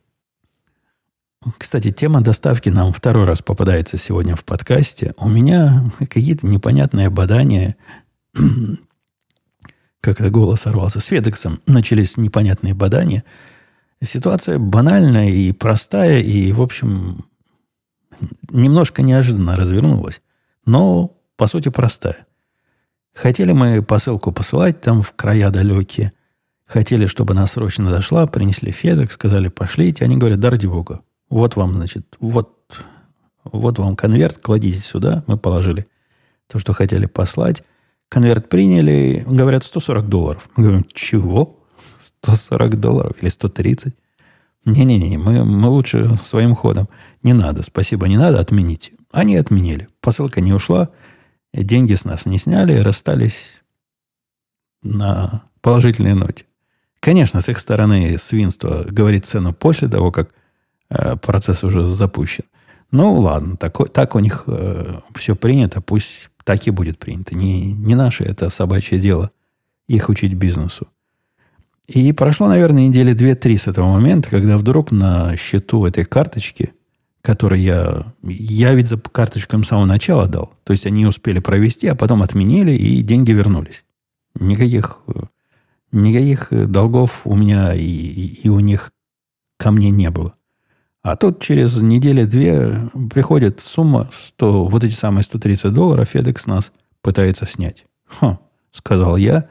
[1.58, 5.14] Кстати, тема доставки нам второй раз попадается сегодня в подкасте.
[5.18, 7.78] У меня какие-то непонятные бадания,
[10.02, 13.24] как это голос сорвался, с Ведексом начались непонятные бадания.
[14.02, 17.26] Ситуация банальная и простая, и, в общем,
[18.50, 20.22] немножко неожиданно развернулась,
[20.66, 22.26] но, по сути, простая.
[23.14, 26.14] Хотели мы посылку посылать там в края далекие.
[26.66, 30.06] Хотели, чтобы она срочно дошла, принесли Федек, сказали, пошлите.
[30.06, 31.02] Они говорят, да ради бога.
[31.30, 32.56] Вот вам, значит, вот,
[33.44, 35.24] вот вам конверт, кладите сюда.
[35.28, 35.88] Мы положили
[36.48, 37.64] то, что хотели послать.
[38.10, 40.50] Конверт приняли, говорят, 140 долларов.
[40.56, 41.60] Мы говорим, чего?
[42.00, 43.94] 140 долларов или 130?
[44.66, 46.90] Не-не-не, мы, мы лучше своим ходом.
[47.24, 48.94] Не надо, спасибо, не надо, отмените.
[49.12, 49.88] Они отменили.
[50.02, 50.90] Посылка не ушла.
[51.54, 53.56] деньги с нас не сняли, расстались
[54.82, 56.46] на положительной ноте.
[57.00, 60.32] Конечно, с их стороны свинство говорит цену после того, как
[60.90, 62.46] э, процесс уже запущен.
[62.92, 67.36] Ну, ладно, так, так у них э, все принято, пусть так и будет принято.
[67.36, 69.30] Не, не наше это собачье дело
[69.88, 70.88] их учить бизнесу.
[71.86, 76.74] И прошло, наверное, недели две-три с этого момента, когда вдруг на счету этой карточки,
[77.22, 78.14] которую я...
[78.24, 80.52] Я ведь за карточкам с самого начала дал.
[80.64, 83.86] То есть они успели провести, а потом отменили, и деньги вернулись.
[84.34, 85.04] Никаких,
[85.92, 88.92] никаких долгов у меня и, и у них
[89.58, 90.34] ко мне не было.
[91.02, 97.46] А тут через неделю-две приходит сумма, 100, вот эти самые 130 долларов FedEx нас пытается
[97.46, 97.86] снять.
[98.20, 98.38] Хм,
[98.72, 99.48] сказал я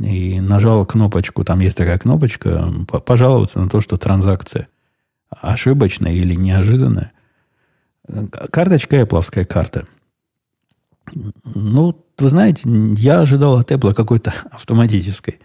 [0.00, 2.68] и нажал кнопочку, там есть такая кнопочка,
[3.06, 4.68] пожаловаться на то, что транзакция
[5.30, 7.12] ошибочная или неожиданная.
[8.50, 9.86] Карточка Apple карта.
[11.44, 12.62] Ну, вы знаете,
[12.96, 15.40] я ожидал от Apple какой-то автоматической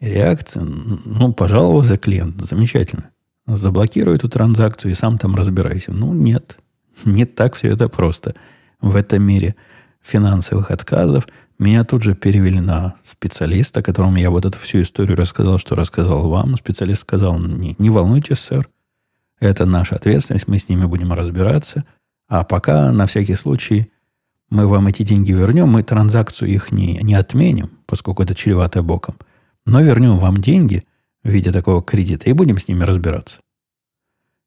[0.00, 0.60] реакции.
[0.60, 3.10] Ну, пожаловался клиент, замечательно.
[3.46, 5.92] Заблокируй эту транзакцию и сам там разбирайся.
[5.92, 6.58] Ну, нет.
[7.04, 8.34] Не так все это просто.
[8.80, 9.56] В этом мире
[10.00, 11.26] финансовых отказов
[11.58, 16.28] меня тут же перевели на специалиста, которому я вот эту всю историю рассказал, что рассказал
[16.28, 16.56] вам.
[16.56, 18.68] Специалист сказал, не, не волнуйтесь, сэр,
[19.40, 21.84] это наша ответственность, мы с ними будем разбираться.
[22.28, 23.90] А пока, на всякий случай,
[24.50, 29.16] мы вам эти деньги вернем, мы транзакцию их не, не отменим, поскольку это чревато боком,
[29.64, 30.84] но вернем вам деньги
[31.22, 33.38] в виде такого кредита и будем с ними разбираться.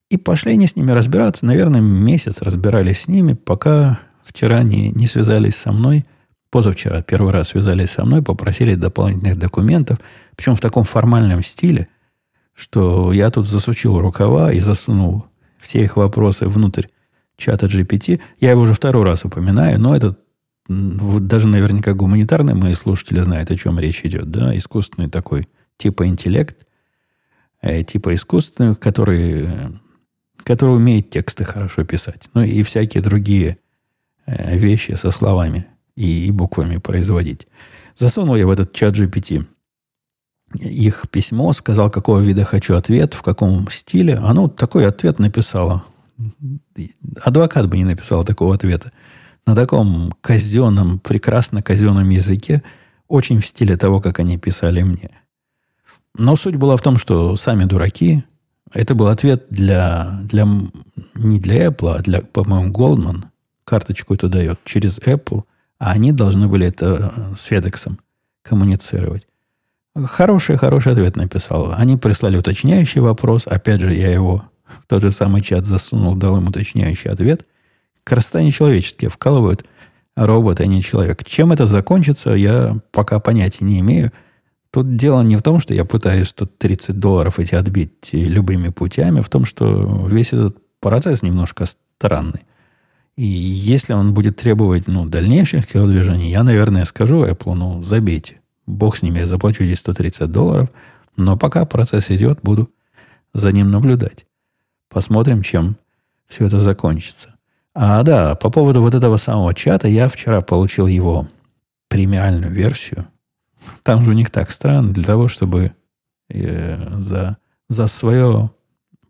[0.10, 1.46] И пошли они с ними разбираться.
[1.46, 6.06] Наверное, месяц разбирались с ними, пока вчера не, не связались со мной.
[6.52, 10.00] Позавчера первый раз связались со мной, попросили дополнительных документов,
[10.36, 11.90] причем в таком формальном стиле,
[12.54, 15.26] что я тут засучил рукава и засунул
[15.60, 16.86] все их вопросы внутрь
[17.36, 18.22] чата GPT.
[18.40, 20.16] Я его уже второй раз упоминаю, но это
[20.68, 24.32] даже наверняка гуманитарные мои слушатели знают, о чем речь идет.
[24.32, 24.56] Да?
[24.56, 26.65] Искусственный такой типа интеллект,
[27.66, 29.50] э, типа искусственный, который,
[30.44, 32.30] который умеет тексты хорошо писать.
[32.34, 33.58] Ну и всякие другие
[34.26, 37.48] э, вещи со словами и, и буквами производить.
[37.96, 39.46] Засунул я в этот чат GPT
[40.54, 44.16] их письмо, сказал, какого вида хочу ответ, в каком стиле.
[44.16, 45.84] Оно такой ответ написало.
[47.22, 48.92] Адвокат бы не написал такого ответа.
[49.46, 52.64] На таком казенном, прекрасно казенном языке,
[53.08, 55.12] очень в стиле того, как они писали мне.
[56.18, 58.24] Но суть была в том, что сами дураки,
[58.74, 60.48] это был ответ для, для
[61.14, 63.26] не для Apple, а для, по-моему, Goldman.
[63.64, 65.44] Карточку эту дает через Apple,
[65.80, 67.98] а они должны были это с FedEx
[68.44, 69.28] коммуницировать.
[69.96, 71.74] Хороший, хороший ответ написал.
[71.76, 73.48] Они прислали уточняющий вопрос.
[73.48, 74.44] Опять же, я его
[74.84, 77.46] в тот же самый чат засунул, дал им уточняющий ответ.
[78.04, 79.66] Красота нечеловеческие вкалывают
[80.16, 81.24] робот, а не человек.
[81.24, 84.12] Чем это закончится, я пока понятия не имею.
[84.76, 89.22] Тут дело не в том, что я пытаюсь тут 30 долларов эти отбить любыми путями,
[89.22, 92.42] в том, что весь этот процесс немножко странный.
[93.16, 98.42] И если он будет требовать ну, дальнейших телодвижений, я, наверное, скажу Apple, ну, забейте.
[98.68, 100.68] Бог с ними, я заплачу здесь 130 долларов.
[101.16, 102.70] Но пока процесс идет, буду
[103.34, 104.26] за ним наблюдать.
[104.90, 105.78] Посмотрим, чем
[106.28, 107.36] все это закончится.
[107.74, 111.30] А да, по поводу вот этого самого чата, я вчера получил его
[111.88, 113.08] премиальную версию.
[113.84, 115.74] Там же у них так странно, для того, чтобы
[116.30, 117.38] э, за,
[117.70, 118.52] за свое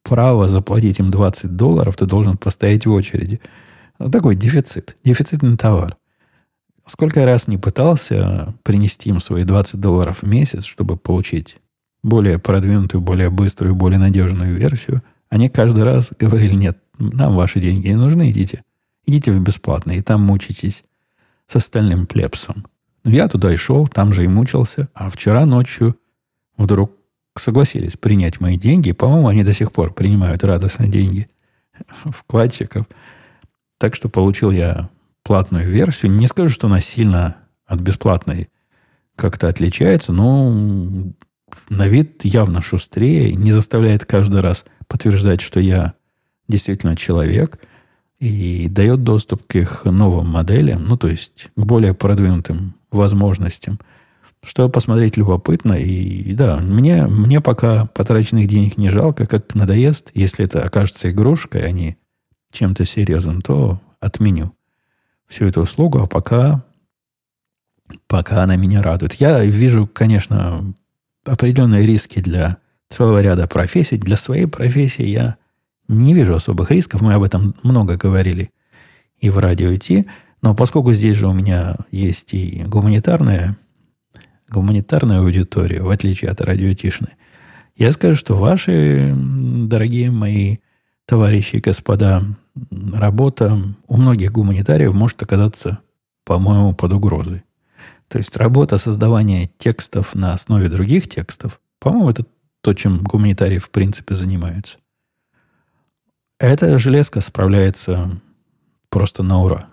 [0.03, 3.41] право заплатить им 20 долларов, ты должен постоять в очереди.
[3.97, 5.97] Вот такой дефицит, дефицитный товар.
[6.85, 11.57] Сколько раз не пытался принести им свои 20 долларов в месяц, чтобы получить
[12.03, 17.87] более продвинутую, более быструю, более надежную версию, они каждый раз говорили, нет, нам ваши деньги
[17.87, 18.63] не нужны, идите.
[19.07, 20.83] Идите в бесплатно, и там мучитесь
[21.47, 22.65] с остальным плепсом.
[23.05, 24.89] Я туда и шел, там же и мучился.
[24.95, 25.95] А вчера ночью
[26.57, 26.91] вдруг
[27.37, 28.91] согласились принять мои деньги.
[28.91, 31.27] По-моему, они до сих пор принимают радостно деньги
[32.05, 32.87] вкладчиков.
[33.77, 34.89] Так что получил я
[35.23, 36.13] платную версию.
[36.13, 37.37] Не скажу, что она сильно
[37.67, 38.49] от бесплатной
[39.15, 40.51] как-то отличается, но
[41.69, 45.93] на вид явно шустрее, не заставляет каждый раз подтверждать, что я
[46.47, 47.59] действительно человек,
[48.19, 53.79] и дает доступ к их новым моделям, ну, то есть к более продвинутым возможностям,
[54.43, 55.73] что посмотреть любопытно.
[55.73, 60.11] И да, мне, мне пока потраченных денег не жалко, как надоест.
[60.13, 61.97] Если это окажется игрушкой, а не
[62.51, 64.53] чем-то серьезным, то отменю
[65.27, 66.63] всю эту услугу, а пока,
[68.07, 69.15] пока она меня радует.
[69.15, 70.73] Я вижу, конечно,
[71.25, 72.57] определенные риски для
[72.89, 73.97] целого ряда профессий.
[73.97, 75.37] Для своей профессии я
[75.87, 77.01] не вижу особых рисков.
[77.01, 78.51] Мы об этом много говорили
[79.19, 80.05] и в радио идти.
[80.41, 83.57] Но поскольку здесь же у меня есть и гуманитарная,
[84.49, 87.09] гуманитарная аудитория, в отличие от радио Тишины,
[87.75, 90.57] я скажу, что ваши, дорогие мои
[91.05, 92.23] товарищи и господа,
[92.71, 95.79] работа у многих гуманитариев может оказаться,
[96.23, 97.43] по-моему, под угрозой.
[98.07, 102.25] То есть работа создавания текстов на основе других текстов, по-моему, это
[102.61, 104.77] то, чем гуманитарии в принципе занимаются.
[106.39, 108.19] Эта железка справляется
[108.89, 109.67] просто на ура.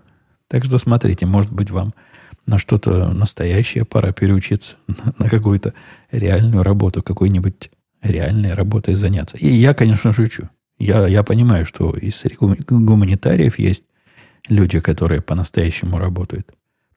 [0.52, 1.94] Так что смотрите, может быть, вам
[2.44, 4.74] на что-то настоящее пора переучиться,
[5.18, 5.72] на какую-то
[6.10, 7.70] реальную работу, какой-нибудь
[8.02, 9.38] реальной работой заняться.
[9.38, 10.50] И я, конечно, шучу.
[10.78, 12.22] Я, я понимаю, что из
[12.68, 13.84] гуманитариев есть
[14.46, 16.52] люди, которые по-настоящему работают.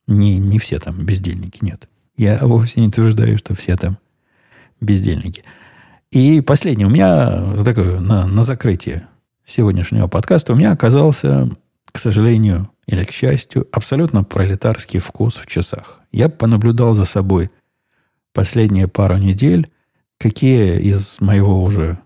[0.06, 1.88] Не, не все там бездельники, нет.
[2.18, 4.00] Я вовсе не утверждаю, что все там
[4.82, 5.44] бездельники.
[6.12, 6.88] И последнее.
[6.88, 9.08] У меня такое на, на закрытие
[9.46, 11.50] сегодняшнего подкаста у меня оказался,
[11.94, 16.02] к сожалению или к счастью, абсолютно пролетарский вкус в часах.
[16.12, 17.50] Я понаблюдал за собой
[18.34, 19.68] последние пару недель,
[20.18, 22.00] какие из моего уже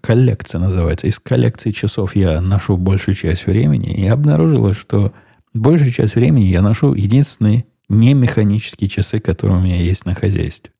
[0.00, 5.12] коллекция называется, из коллекции часов я ношу большую часть времени, и обнаружила, что
[5.54, 10.72] большую часть времени я ношу единственные не механические часы, которые у меня есть на хозяйстве.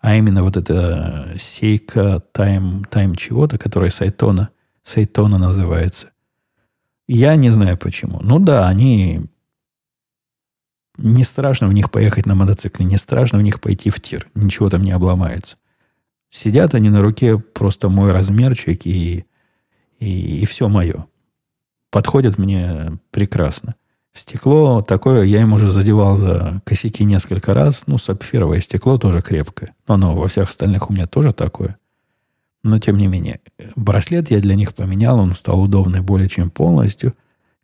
[0.00, 4.50] А именно вот это сейка тайм, тайм чего-то, которая Сайтона,
[4.84, 6.10] Сайтона называется.
[7.08, 8.20] Я не знаю почему.
[8.22, 9.22] Ну да, они...
[10.98, 14.28] Не страшно в них поехать на мотоцикле, не страшно в них пойти в тир.
[14.34, 15.56] Ничего там не обломается.
[16.28, 19.24] Сидят они на руке, просто мой размерчик, и,
[20.00, 21.06] и, и все мое.
[21.90, 23.76] Подходят мне прекрасно.
[24.12, 27.84] Стекло такое, я им уже задевал за косяки несколько раз.
[27.86, 29.74] Ну, сапфировое стекло тоже крепкое.
[29.86, 31.78] Но оно во всех остальных у меня тоже такое.
[32.62, 33.40] Но, тем не менее,
[33.76, 35.20] браслет я для них поменял.
[35.20, 37.14] Он стал удобный более чем полностью.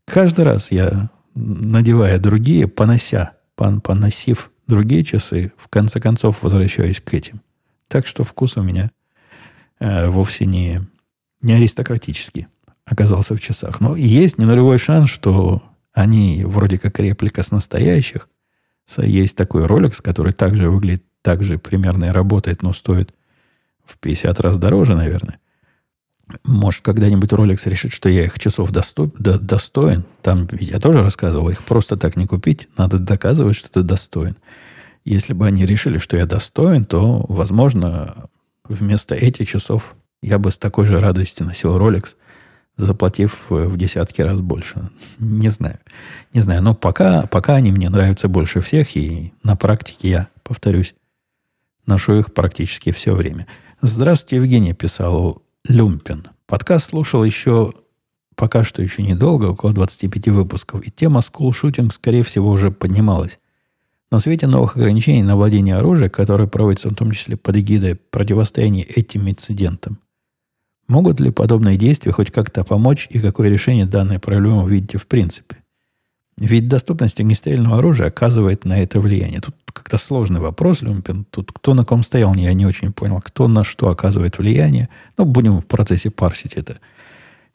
[0.05, 7.13] Каждый раз я, надевая другие, понося, пон, поносив другие часы, в конце концов возвращаюсь к
[7.15, 7.41] этим.
[7.89, 8.91] Так что вкус у меня
[9.79, 10.83] э, вовсе не,
[11.43, 12.47] не аристократический
[12.87, 13.81] оказался в часах.
[13.81, 18.29] Но есть не нулевой шанс, что они вроде как реплика с настоящих.
[18.99, 23.15] Есть такой ролик, который также выглядит, также примерно и работает, но стоит
[23.85, 25.39] в 50 раз дороже, наверное.
[26.45, 30.05] Может, когда-нибудь Rolex решит, что я их часов досто, до, достоин.
[30.23, 32.69] Там я тоже рассказывал, их просто так не купить.
[32.79, 34.37] Надо доказывать, что ты достоин.
[35.05, 38.31] Если бы они решили, что я достоин, то, возможно,
[38.67, 42.17] вместо этих часов я бы с такой же радостью носил Rolex,
[42.77, 44.89] заплатив в десятки раз больше.
[45.19, 45.79] Не знаю.
[46.33, 46.63] Не знаю.
[46.63, 50.95] Но пока, пока они мне нравятся больше всех, и на практике я, повторюсь,
[51.87, 53.47] ношу их практически все время.
[53.87, 56.27] Здравствуйте, Евгений, писал Люмпин.
[56.47, 57.75] Подкаст слушал еще
[58.35, 63.39] пока что еще недолго, около 25 выпусков, и тема скулшутинг, скорее всего, уже поднималась.
[64.11, 67.97] Но в свете новых ограничений на владение оружием, которые проводятся в том числе под эгидой
[67.97, 69.99] противостояния этим инцидентам,
[70.89, 75.57] Могут ли подобные действия хоть как-то помочь и какое решение данной проблемы видите в принципе?
[76.37, 79.41] Ведь доступность огнестрельного оружия оказывает на это влияние.
[79.41, 81.25] Тут как-то сложный вопрос, Люмпин.
[81.31, 83.21] Тут кто на ком стоял, я не очень понял.
[83.21, 84.89] Кто на что оказывает влияние.
[85.17, 86.79] Но будем в процессе парсить это.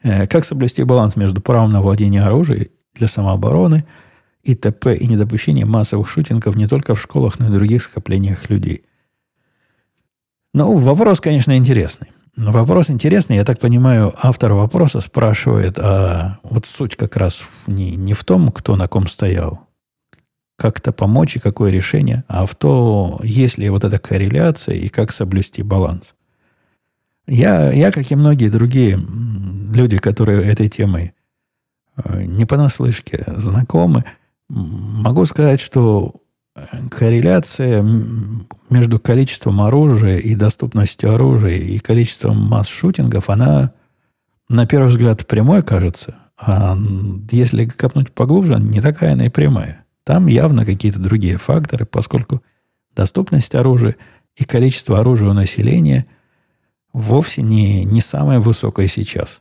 [0.02, 3.84] Э, как соблюсти баланс между правом на владение оружием для самообороны
[4.42, 4.96] и т.п.
[4.96, 8.84] и недопущение массовых шутингов не только в школах, но и в других скоплениях людей?
[10.54, 12.08] Ну, вопрос, конечно, интересный.
[12.36, 13.36] Вопрос интересный.
[13.36, 18.50] Я так понимаю, автор вопроса спрашивает, а вот суть как раз не, не в том,
[18.52, 19.66] кто на ком стоял,
[20.56, 25.12] как-то помочь и какое решение, а в то, есть ли вот эта корреляция и как
[25.12, 26.14] соблюсти баланс.
[27.26, 31.14] Я, я, как и многие другие люди, которые этой темой
[31.96, 34.04] э, не понаслышке знакомы,
[34.48, 36.16] могу сказать, что
[36.90, 37.84] корреляция
[38.68, 43.72] между количеством оружия и доступностью оружия и количеством масс-шутингов, она
[44.48, 46.76] на первый взгляд прямой кажется, а
[47.30, 49.84] если копнуть поглубже, не такая она и прямая.
[50.04, 52.42] Там явно какие-то другие факторы, поскольку
[52.96, 53.96] доступность оружия
[54.36, 56.06] и количество оружия у населения
[56.92, 59.40] вовсе не, не самое высокое сейчас.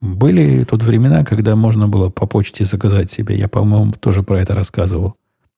[0.00, 4.54] Были тут времена, когда можно было по почте заказать себе, я, по-моему, тоже про это
[4.54, 5.16] рассказывал,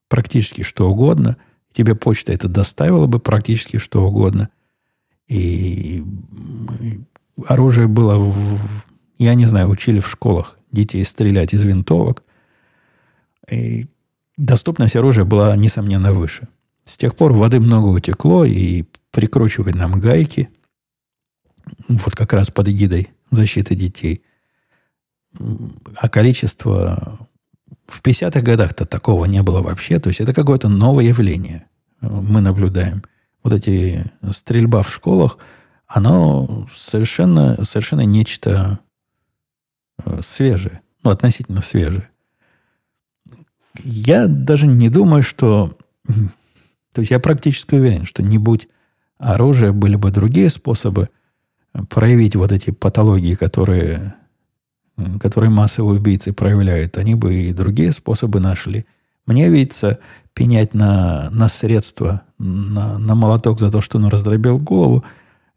[0.09, 1.37] практически что угодно.
[1.73, 4.49] Тебе почта это доставила бы практически что угодно.
[5.29, 6.03] И
[7.47, 8.59] оружие было, в,
[9.19, 12.25] я не знаю, учили в школах детей стрелять из винтовок.
[13.51, 13.87] И
[14.37, 16.49] доступность оружия была, несомненно, выше.
[16.85, 20.49] С тех пор воды много утекло, и прикручивать нам гайки,
[21.89, 24.23] вот как раз под эгидой защиты детей,
[25.97, 27.28] а количество
[27.89, 29.99] В 50-х годах-то такого не было вообще.
[29.99, 31.67] То есть это какое-то новое явление
[32.01, 33.03] мы наблюдаем.
[33.43, 35.39] Вот эти стрельба в школах,
[35.87, 38.79] оно совершенно, совершенно нечто
[40.05, 40.83] э, свежее.
[41.03, 42.09] Ну, относительно свежее.
[43.83, 45.77] Я даже не думаю, что...
[46.95, 48.69] То есть я практически уверен, что не будь
[49.19, 51.09] оружия, были бы другие способы
[51.89, 54.15] проявить вот эти патологии, которые,
[55.21, 56.99] которые массовые убийцы проявляют.
[56.99, 58.87] Они бы и другие способы нашли.
[59.27, 59.99] Мне видится,
[60.35, 65.05] пенять на, на средства, на, на молоток за то, что он раздробил голову,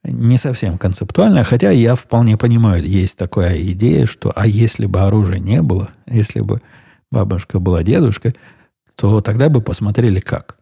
[0.04, 5.38] не совсем концептуально, хотя я вполне понимаю, есть такая идея, что а если бы оружия
[5.38, 6.62] не было, если бы
[7.12, 8.36] бабушка была дедушкой,
[8.96, 10.58] то тогда бы посмотрели как.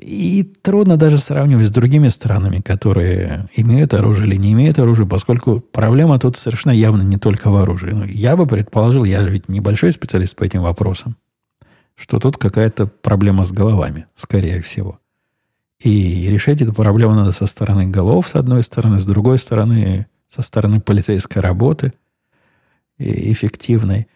[0.00, 5.60] И трудно даже сравнивать с другими странами, которые имеют оружие или не имеют оружия, поскольку
[5.60, 7.90] проблема тут совершенно явно не только в оружии.
[7.90, 11.16] Ну, я бы предположил, я ведь небольшой специалист по этим вопросам,
[11.94, 14.98] что тут какая-то проблема с головами, скорее всего.
[15.80, 20.42] И решать эту проблему надо со стороны голов, с одной стороны, с другой стороны, со
[20.42, 21.92] стороны полицейской работы
[22.98, 24.08] эффективной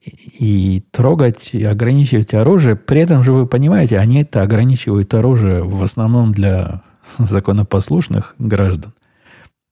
[0.00, 2.76] и трогать, и ограничивать оружие.
[2.76, 6.82] При этом же вы понимаете, они это ограничивают оружие в основном для
[7.18, 8.92] законопослушных граждан.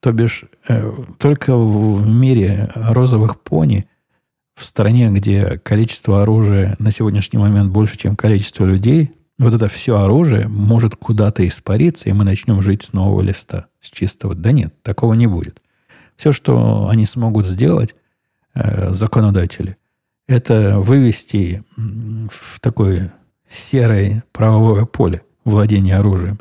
[0.01, 3.87] То бишь, э, только в мире розовых пони,
[4.55, 9.99] в стране, где количество оружия на сегодняшний момент больше, чем количество людей, вот это все
[9.99, 14.35] оружие может куда-то испариться, и мы начнем жить с нового листа, с чистого.
[14.35, 15.61] Да нет, такого не будет.
[16.17, 17.95] Все, что они смогут сделать,
[18.55, 19.77] э, законодатели–
[20.27, 23.15] это вывести в такое
[23.49, 26.41] серое правовое поле владения оружием.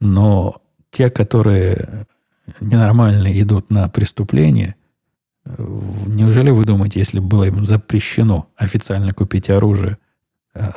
[0.00, 0.60] Но
[0.90, 2.06] те, которые
[2.60, 4.76] ненормально идут на преступление,
[5.46, 9.98] неужели вы думаете, если было им запрещено официально купить оружие,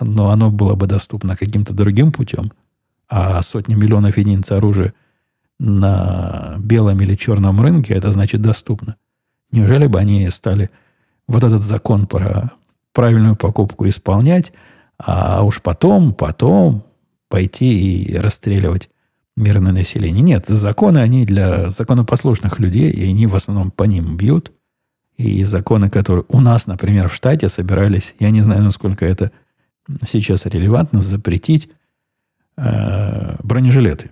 [0.02, 2.52] но оно было бы доступно каким-то другим путем,
[3.08, 4.94] а сотни миллионов единиц оружия
[5.60, 8.96] на белом или черном рынке, это значит доступно.
[9.52, 10.70] Неужели бы они стали
[11.30, 12.52] вот этот закон про
[12.92, 14.52] правильную покупку исполнять,
[14.98, 16.84] а уж потом, потом
[17.30, 18.90] пойти и расстреливать
[19.38, 20.24] мирное население.
[20.24, 24.52] Нет, законы, они для законопослушных людей, и они в основном по ним бьют.
[25.18, 29.32] И законы, которые у нас, например, в штате собирались, я не знаю, насколько это
[30.08, 31.70] сейчас релевантно, запретить
[32.58, 34.10] э, бронежилеты.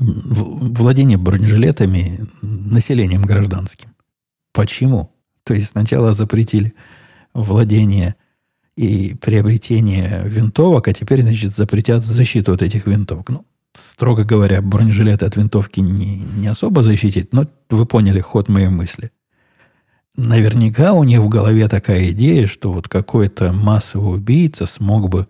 [0.00, 3.90] Владение бронежилетами населением гражданским.
[4.52, 5.12] Почему?
[5.46, 6.74] То есть сначала запретили
[7.32, 8.16] владение
[8.76, 13.30] и приобретение винтовок, а теперь, значит, запретят защиту от этих винтовок.
[13.30, 18.68] Ну, строго говоря, бронежилеты от винтовки не, не особо защитить, но вы поняли ход моей
[18.68, 19.12] мысли.
[20.16, 25.28] Наверняка у них в голове такая идея, что вот какой-то массовый убийца смог бы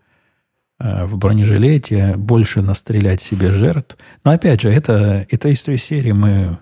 [0.78, 3.98] э, в бронежилете больше настрелять себе жертв.
[4.24, 6.58] Но опять же, это, это из той серии мы,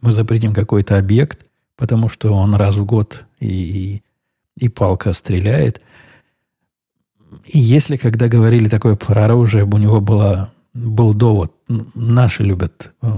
[0.00, 1.46] мы запретим какой-то объект,
[1.76, 4.02] потому что он раз в год и,
[4.56, 5.80] и палка стреляет.
[7.44, 11.52] И если, когда говорили такое про оружие, у него была, был довод,
[11.94, 13.08] наши любят э,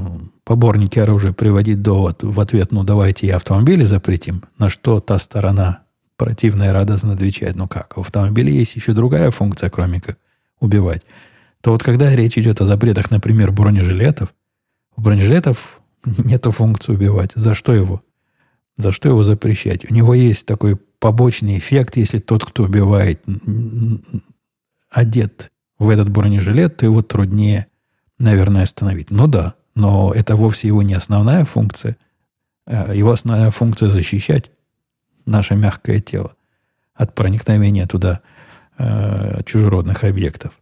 [0.45, 5.83] поборники оружия приводить довод в ответ, ну давайте и автомобили запретим, на что та сторона
[6.17, 10.19] противная радостно отвечает, ну как, в автомобиле есть еще другая функция, кроме как
[10.61, 11.03] убивать.
[11.61, 14.35] То вот когда речь идет о запретах, например, бронежилетов,
[14.97, 17.33] у бронежилетов нету функции убивать.
[17.35, 18.03] За что его?
[18.79, 19.91] За что его запрещать?
[19.91, 23.23] У него есть такой побочный эффект, если тот, кто убивает,
[24.89, 27.67] одет в этот бронежилет, то его труднее,
[28.19, 29.11] наверное, остановить.
[29.11, 31.97] Ну да, но это вовсе его не основная функция.
[32.67, 34.53] А его основная функция защищать
[35.27, 36.35] наше мягкое тело
[36.95, 38.21] от проникновения туда
[38.79, 40.61] э, чужеродных объектов.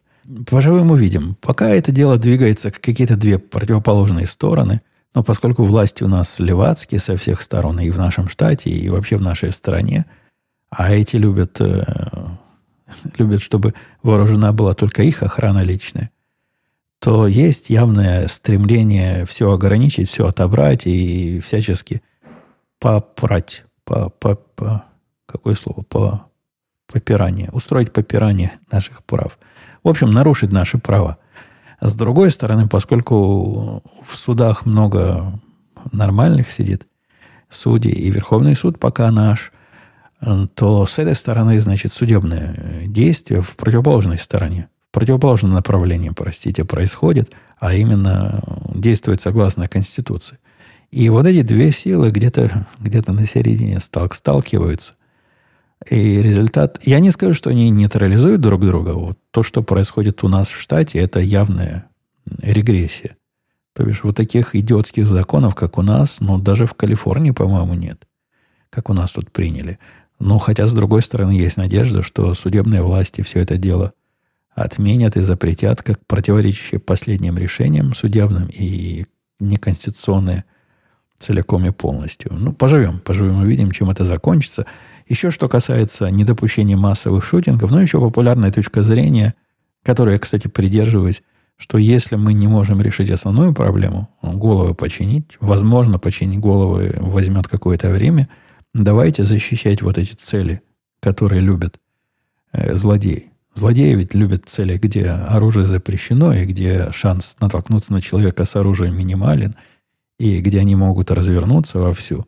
[0.51, 4.81] Пожалуй, мы видим, пока это дело двигается какие-то две противоположные стороны–
[5.17, 9.17] но поскольку власти у нас левацкие со всех сторон, и в нашем штате, и вообще
[9.17, 10.05] в нашей стране,
[10.69, 11.85] а эти любят, э,
[13.17, 16.11] любят, чтобы вооружена была только их охрана личная,
[16.99, 22.03] то есть явное стремление все ограничить, все отобрать и всячески
[22.79, 24.85] попрать, по, по, по,
[25.25, 26.27] какое слово, по
[26.93, 29.39] попирание, устроить попирание наших прав.
[29.83, 31.17] В общем, нарушить наши права.
[31.81, 35.41] С другой стороны, поскольку в судах много
[35.93, 36.87] нормальных сидит
[37.49, 39.53] судей, и Верховный суд пока наш,
[40.55, 47.33] то с этой стороны, значит, судебное действие в противоположной стороне, в противоположном направлении, простите, происходит,
[47.59, 48.43] а именно
[48.75, 50.39] действует согласно Конституции.
[50.91, 54.95] И вот эти две силы где-то где на середине сталк сталкиваются.
[55.91, 56.81] И результат...
[56.83, 58.91] Я не скажу, что они нейтрализуют друг друга.
[58.91, 61.87] Вот то, что происходит у нас в штате, это явная
[62.41, 63.17] регрессия.
[63.75, 68.07] То бишь, вот таких идиотских законов, как у нас, ну, даже в Калифорнии, по-моему, нет.
[68.71, 69.79] Как у нас тут приняли.
[70.19, 73.93] Но хотя, с другой стороны, есть надежда, что судебные власти все это дело
[74.55, 79.05] отменят и запретят, как противоречащие последним решениям судебным и
[79.39, 80.45] неконституционные
[81.19, 82.33] целиком и полностью.
[82.33, 84.65] Ну, поживем, поживем, увидим, чем это закончится.
[85.09, 89.35] Еще что касается недопущения массовых шутингов, ну, еще популярная точка зрения,
[89.85, 91.23] которой я, кстати, придерживаюсь,
[91.57, 97.89] что если мы не можем решить основную проблему, головы починить, возможно, починить головы возьмет какое-то
[97.91, 98.29] время,
[98.75, 100.61] давайте защищать вот эти цели,
[101.01, 101.79] которые любят
[102.53, 103.31] э, злодеи.
[103.55, 108.97] Злодеи ведь любят цели, где оружие запрещено, и где шанс натолкнуться на человека с оружием
[108.97, 109.55] минимален,
[110.19, 112.27] и где они могут развернуться вовсю.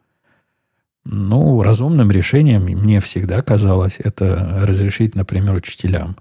[1.11, 6.19] Ну, разумным решением мне всегда казалось это разрешить, например, учителям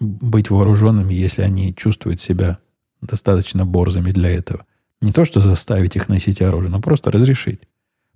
[0.00, 2.58] быть вооруженными, если они чувствуют себя
[3.00, 4.66] достаточно борзыми для этого.
[5.00, 7.62] Не то, что заставить их носить оружие, но просто разрешить.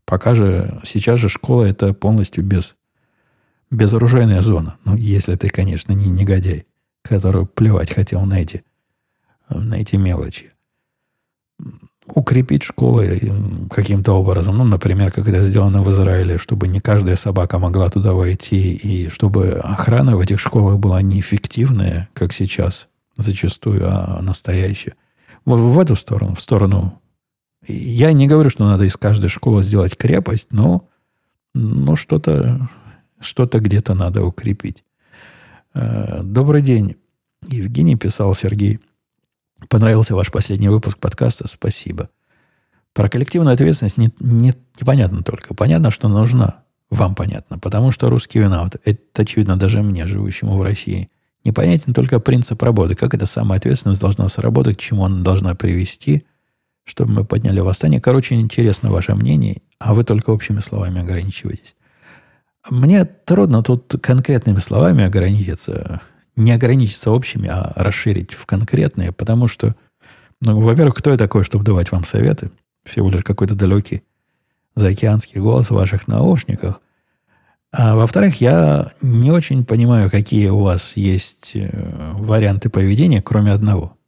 [0.05, 2.77] Пока же, сейчас же школа это полностью без,
[3.71, 4.77] безоружейная зона.
[4.85, 6.67] Ну, если ты, конечно, не негодяй,
[7.01, 8.65] который плевать хотел на эти,
[9.49, 10.52] на эти мелочи.
[12.07, 13.21] Укрепить школы
[13.71, 14.59] каким-то образом.
[14.59, 19.09] Ну, например, как это сделано в Израиле, чтобы не каждая собака могла туда войти, и
[19.09, 24.95] чтобы охрана в этих школах была неэффективная, как сейчас, зачастую, а настоящая.
[25.45, 27.01] В, в эту сторону, в сторону
[27.69, 30.89] я не говорю, что надо из каждой школы сделать крепость, но,
[31.55, 32.69] но что-то
[33.23, 34.85] что где-то надо укрепить.
[35.75, 36.97] Э, добрый день.
[37.49, 38.81] Евгений писал Сергей.
[39.69, 41.49] Понравился ваш последний выпуск подкаста.
[41.49, 42.11] Спасибо.
[42.93, 45.55] Про коллективную ответственность не, не, непонятно только.
[45.55, 46.65] Понятно, что нужна.
[46.91, 47.59] Вам понятно.
[47.59, 48.77] Потому что русский виноват.
[48.85, 51.11] Это очевидно даже мне, живущему в России.
[51.45, 52.95] Непонятен только принцип работы.
[52.95, 56.27] Как эта самая ответственность должна сработать, к чему она должна привести–
[56.85, 58.01] чтобы мы подняли восстание.
[58.01, 61.77] Короче, интересно ваше мнение, а вы только общими словами ограничиваетесь.
[62.71, 66.01] Мне трудно тут конкретными словами ограничиться,
[66.37, 69.75] не ограничиться общими, а расширить в конкретные, потому что,
[70.41, 72.51] ну, во-первых, кто я такой, чтобы давать вам советы?
[72.85, 74.03] Всего лишь какой-то далекий
[74.75, 76.81] заокеанский голос в ваших наушниках.
[77.73, 81.71] А во-вторых, я не очень понимаю, какие у вас есть э,
[82.15, 83.97] варианты поведения, кроме одного–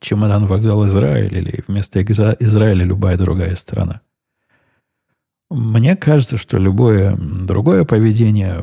[0.00, 4.00] чемодан вокзал Израиль или вместо Израиля любая другая страна.
[5.50, 8.62] Мне кажется, что любое другое поведение,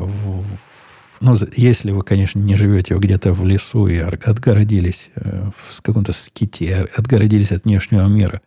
[1.20, 6.88] ну, если вы, конечно, не живете где-то в лесу и отгородились э, в каком-то ските,
[6.96, 8.42] отгородились от внешнего мира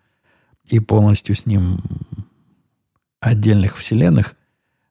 [0.68, 1.82] и полностью с ним
[3.20, 4.34] отдельных вселенных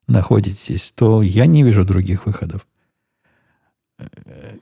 [0.08, 2.66] находитесь, то я не вижу других выходов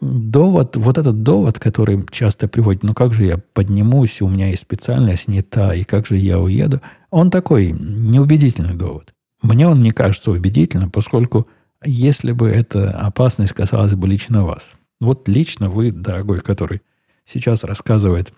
[0.01, 4.61] довод, вот этот довод, который часто приводит, ну как же я поднимусь, у меня есть
[4.61, 9.13] специальность не та, и как же я уеду, он такой неубедительный довод.
[9.41, 11.47] Мне он не кажется убедительным, поскольку
[11.86, 16.81] если бы эта опасность касалась бы лично вас, вот лично вы, дорогой, который
[17.25, 18.33] сейчас рассказывает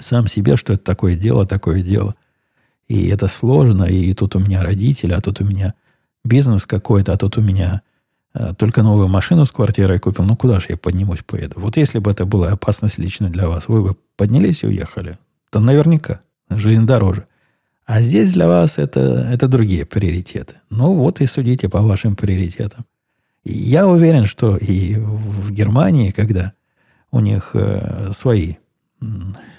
[0.00, 2.14] сам себе, что это такое дело, такое дело,
[2.88, 5.74] и это сложно, и тут у меня родители, а тут у меня
[6.24, 7.82] бизнес какой-то, а тут у меня
[8.34, 11.60] Э, только новую машину с квартирой купил, ну куда же я поднимусь, поеду?
[11.60, 15.18] Вот если бы это была опасность лично для вас, вы бы поднялись и уехали,
[15.50, 16.20] то наверняка.
[16.48, 17.26] Жизнь дороже.
[17.84, 20.56] А здесь для вас это, это другие приоритеты.
[20.70, 22.84] Ну вот и судите по вашим приоритетам.
[23.44, 26.52] я уверен, что и в Германии, когда
[27.10, 28.54] у них э, свои,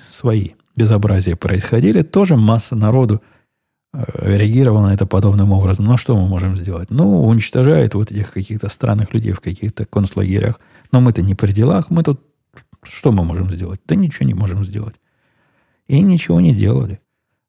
[0.10, 3.22] свои безобразия происходили, тоже масса народу
[3.94, 5.86] Э, реагировал на это подобным образом.
[5.86, 6.90] Ну, что мы можем сделать?
[6.90, 10.60] Ну, уничтожает вот этих каких-то странных людей в каких-то концлагерях.
[10.92, 12.22] Но мы-то не при делах, мы тут...
[12.84, 13.80] Что мы можем сделать?
[13.86, 14.96] Да ничего не можем сделать.
[15.88, 17.00] И ничего не делали.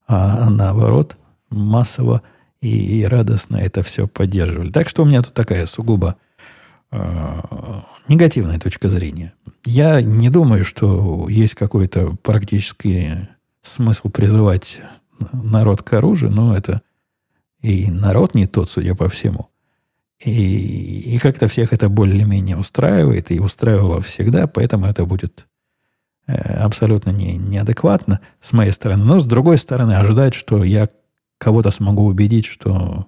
[0.07, 1.17] А наоборот,
[1.51, 2.23] массово
[2.61, 4.71] и, радостно это все поддерживали.
[4.71, 6.17] Так что у меня тут такая сугубо
[6.91, 7.41] э,
[8.09, 9.35] негативная точка зрения.
[9.65, 13.29] Я не думаю, что есть какой-то практический
[13.63, 14.81] смысл призывать
[15.33, 16.83] народ к оружию, но это
[17.61, 19.49] и народ не тот, судя по всему.
[20.23, 25.47] И, и как-то всех это более-менее устраивает, и устраивало всегда, поэтому это будет
[26.27, 29.05] абсолютно не, неадекватно с моей стороны.
[29.05, 30.89] Но с другой стороны, ожидать, что я
[31.39, 33.07] кого-то смогу убедить, что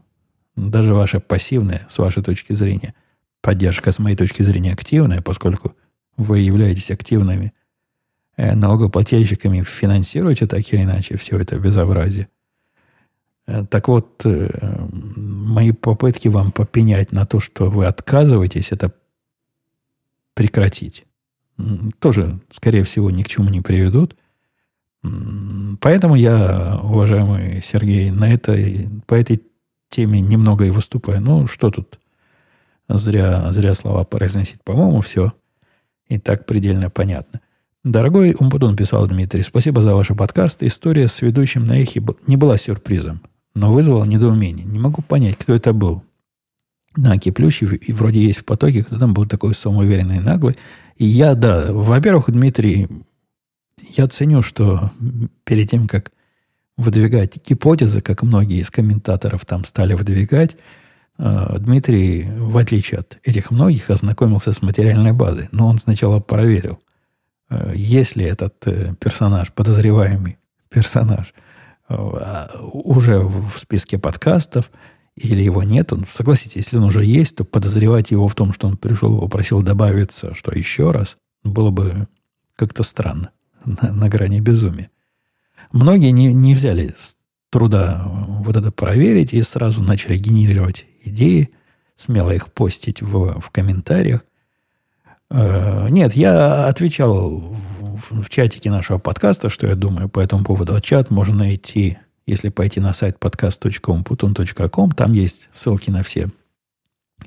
[0.56, 2.94] даже ваша пассивная, с вашей точки зрения,
[3.40, 5.74] поддержка, с моей точки зрения, активная, поскольку
[6.16, 7.52] вы являетесь активными–
[8.36, 12.28] Э, налогоплательщиками финансируете так или иначе все это безобразие.
[13.46, 14.48] Э, так вот, э,
[14.90, 18.92] мои попытки вам попенять на то, что вы отказываетесь, это
[20.34, 21.06] прекратить.
[21.98, 24.16] Тоже, скорее всего, ни к чему не приведут.
[25.80, 29.42] Поэтому я, уважаемый Сергей, на этой, по этой
[29.88, 31.20] теме немного и выступаю.
[31.20, 31.98] Ну, что тут
[32.88, 34.62] зря, зря слова произносить.
[34.62, 35.32] По-моему, все
[36.08, 37.40] и так предельно понятно.
[37.84, 40.62] Дорогой Умпутун, писал Дмитрий, спасибо за ваш подкаст.
[40.62, 43.22] История с ведущим на эхе не была сюрпризом
[43.56, 44.66] но вызвало недоумение.
[44.66, 46.04] Не могу понять, кто это был.
[46.94, 50.56] На Киплющев, и вроде есть в потоке, кто там был такой самоуверенный и наглый.
[50.98, 52.88] Я, да, во-первых, Дмитрий,
[53.78, 54.90] я ценю, что
[55.44, 56.10] перед тем, как
[56.76, 60.56] выдвигать гипотезы, как многие из комментаторов там стали выдвигать,
[61.18, 65.48] э, Дмитрий, в отличие от этих многих, ознакомился с материальной базой.
[65.52, 66.80] Но он сначала проверил,
[67.50, 70.38] э, есть ли этот э, персонаж, подозреваемый
[70.70, 71.34] персонаж–
[71.88, 74.70] уже в списке подкастов,
[75.16, 78.68] или его нет, он, согласитесь, если он уже есть, то подозревать его в том, что
[78.68, 82.08] он пришел и попросил добавиться, что еще раз, было бы
[82.54, 83.30] как-то странно,
[83.64, 84.90] на, на грани безумия.
[85.72, 86.94] Многие не, не взяли
[87.50, 88.04] труда
[88.44, 91.50] вот это проверить и сразу начали генерировать идеи,
[91.96, 94.22] смело их постить в, в комментариях.
[95.30, 100.74] Э, нет, я отвечал в, в чатике нашего подкаста, что я думаю по этому поводу.
[100.74, 104.90] А чат можно найти, если пойти на сайт podcast.umputun.com.
[104.92, 106.28] Там есть ссылки на все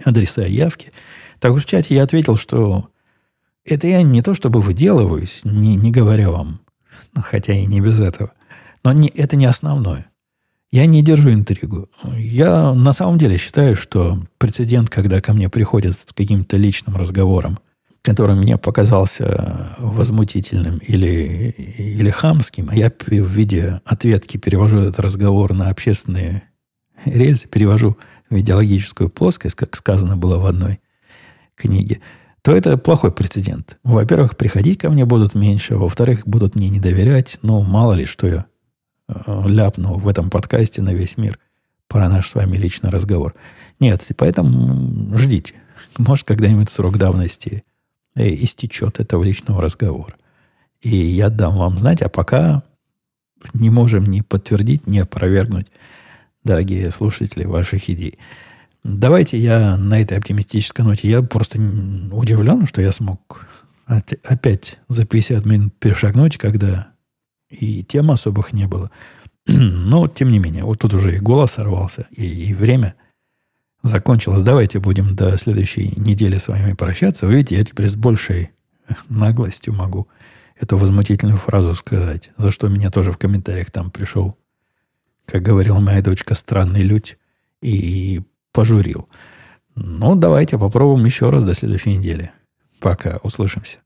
[0.03, 0.91] адреса и явки.
[1.39, 2.89] Так вот в чате я ответил, что
[3.65, 6.61] это я не то чтобы выделываюсь, не, не говоря вам,
[7.15, 8.33] ну, хотя и не без этого,
[8.83, 10.09] но не, это не основное.
[10.71, 11.89] Я не держу интригу.
[12.15, 17.57] Я на самом деле считаю, что прецедент, когда ко мне приходят с каким-то личным разговором
[18.01, 25.53] который мне показался возмутительным или, или хамским, а я в виде ответки перевожу этот разговор
[25.53, 26.43] на общественные
[27.05, 27.97] рельсы, перевожу
[28.29, 30.79] в идеологическую плоскость, как сказано было в одной
[31.55, 31.99] книге,
[32.41, 33.77] то это плохой прецедент.
[33.83, 38.27] Во-первых, приходить ко мне будут меньше, во-вторых, будут мне не доверять, ну, мало ли, что
[38.27, 38.45] я
[39.09, 41.37] э, ляпну в этом подкасте на весь мир
[41.89, 43.33] про наш с вами личный разговор.
[43.81, 45.55] Нет, поэтому ждите.
[45.97, 47.68] Может, когда-нибудь срок давности Э,
[48.15, 50.15] истечет этого личного разговора.
[50.81, 52.63] И я дам вам знать, а пока
[53.53, 55.67] не можем ни подтвердить, ни опровергнуть,
[56.43, 58.17] дорогие слушатели, ваших идей.
[58.83, 63.47] Давайте я на этой оптимистической ноте, я просто удивлен, что я смог
[63.85, 66.89] опять за 50 минут перешагнуть, когда
[67.49, 68.91] и тем особых не было.
[69.47, 72.95] Но, тем не менее, вот тут уже и голос сорвался, и, и время–
[73.83, 74.43] закончилось.
[74.43, 77.25] Давайте будем до следующей недели с вами прощаться.
[77.25, 78.51] Вы видите, я теперь с большей
[79.07, 80.07] наглостью могу
[80.59, 84.37] эту возмутительную фразу сказать, за что меня тоже в комментариях там пришел,
[85.25, 87.17] как говорила моя дочка, странный людь
[87.61, 88.21] и
[88.51, 89.07] пожурил.
[89.75, 92.31] Ну, давайте попробуем еще раз до следующей недели.
[92.79, 93.79] Пока, услышимся.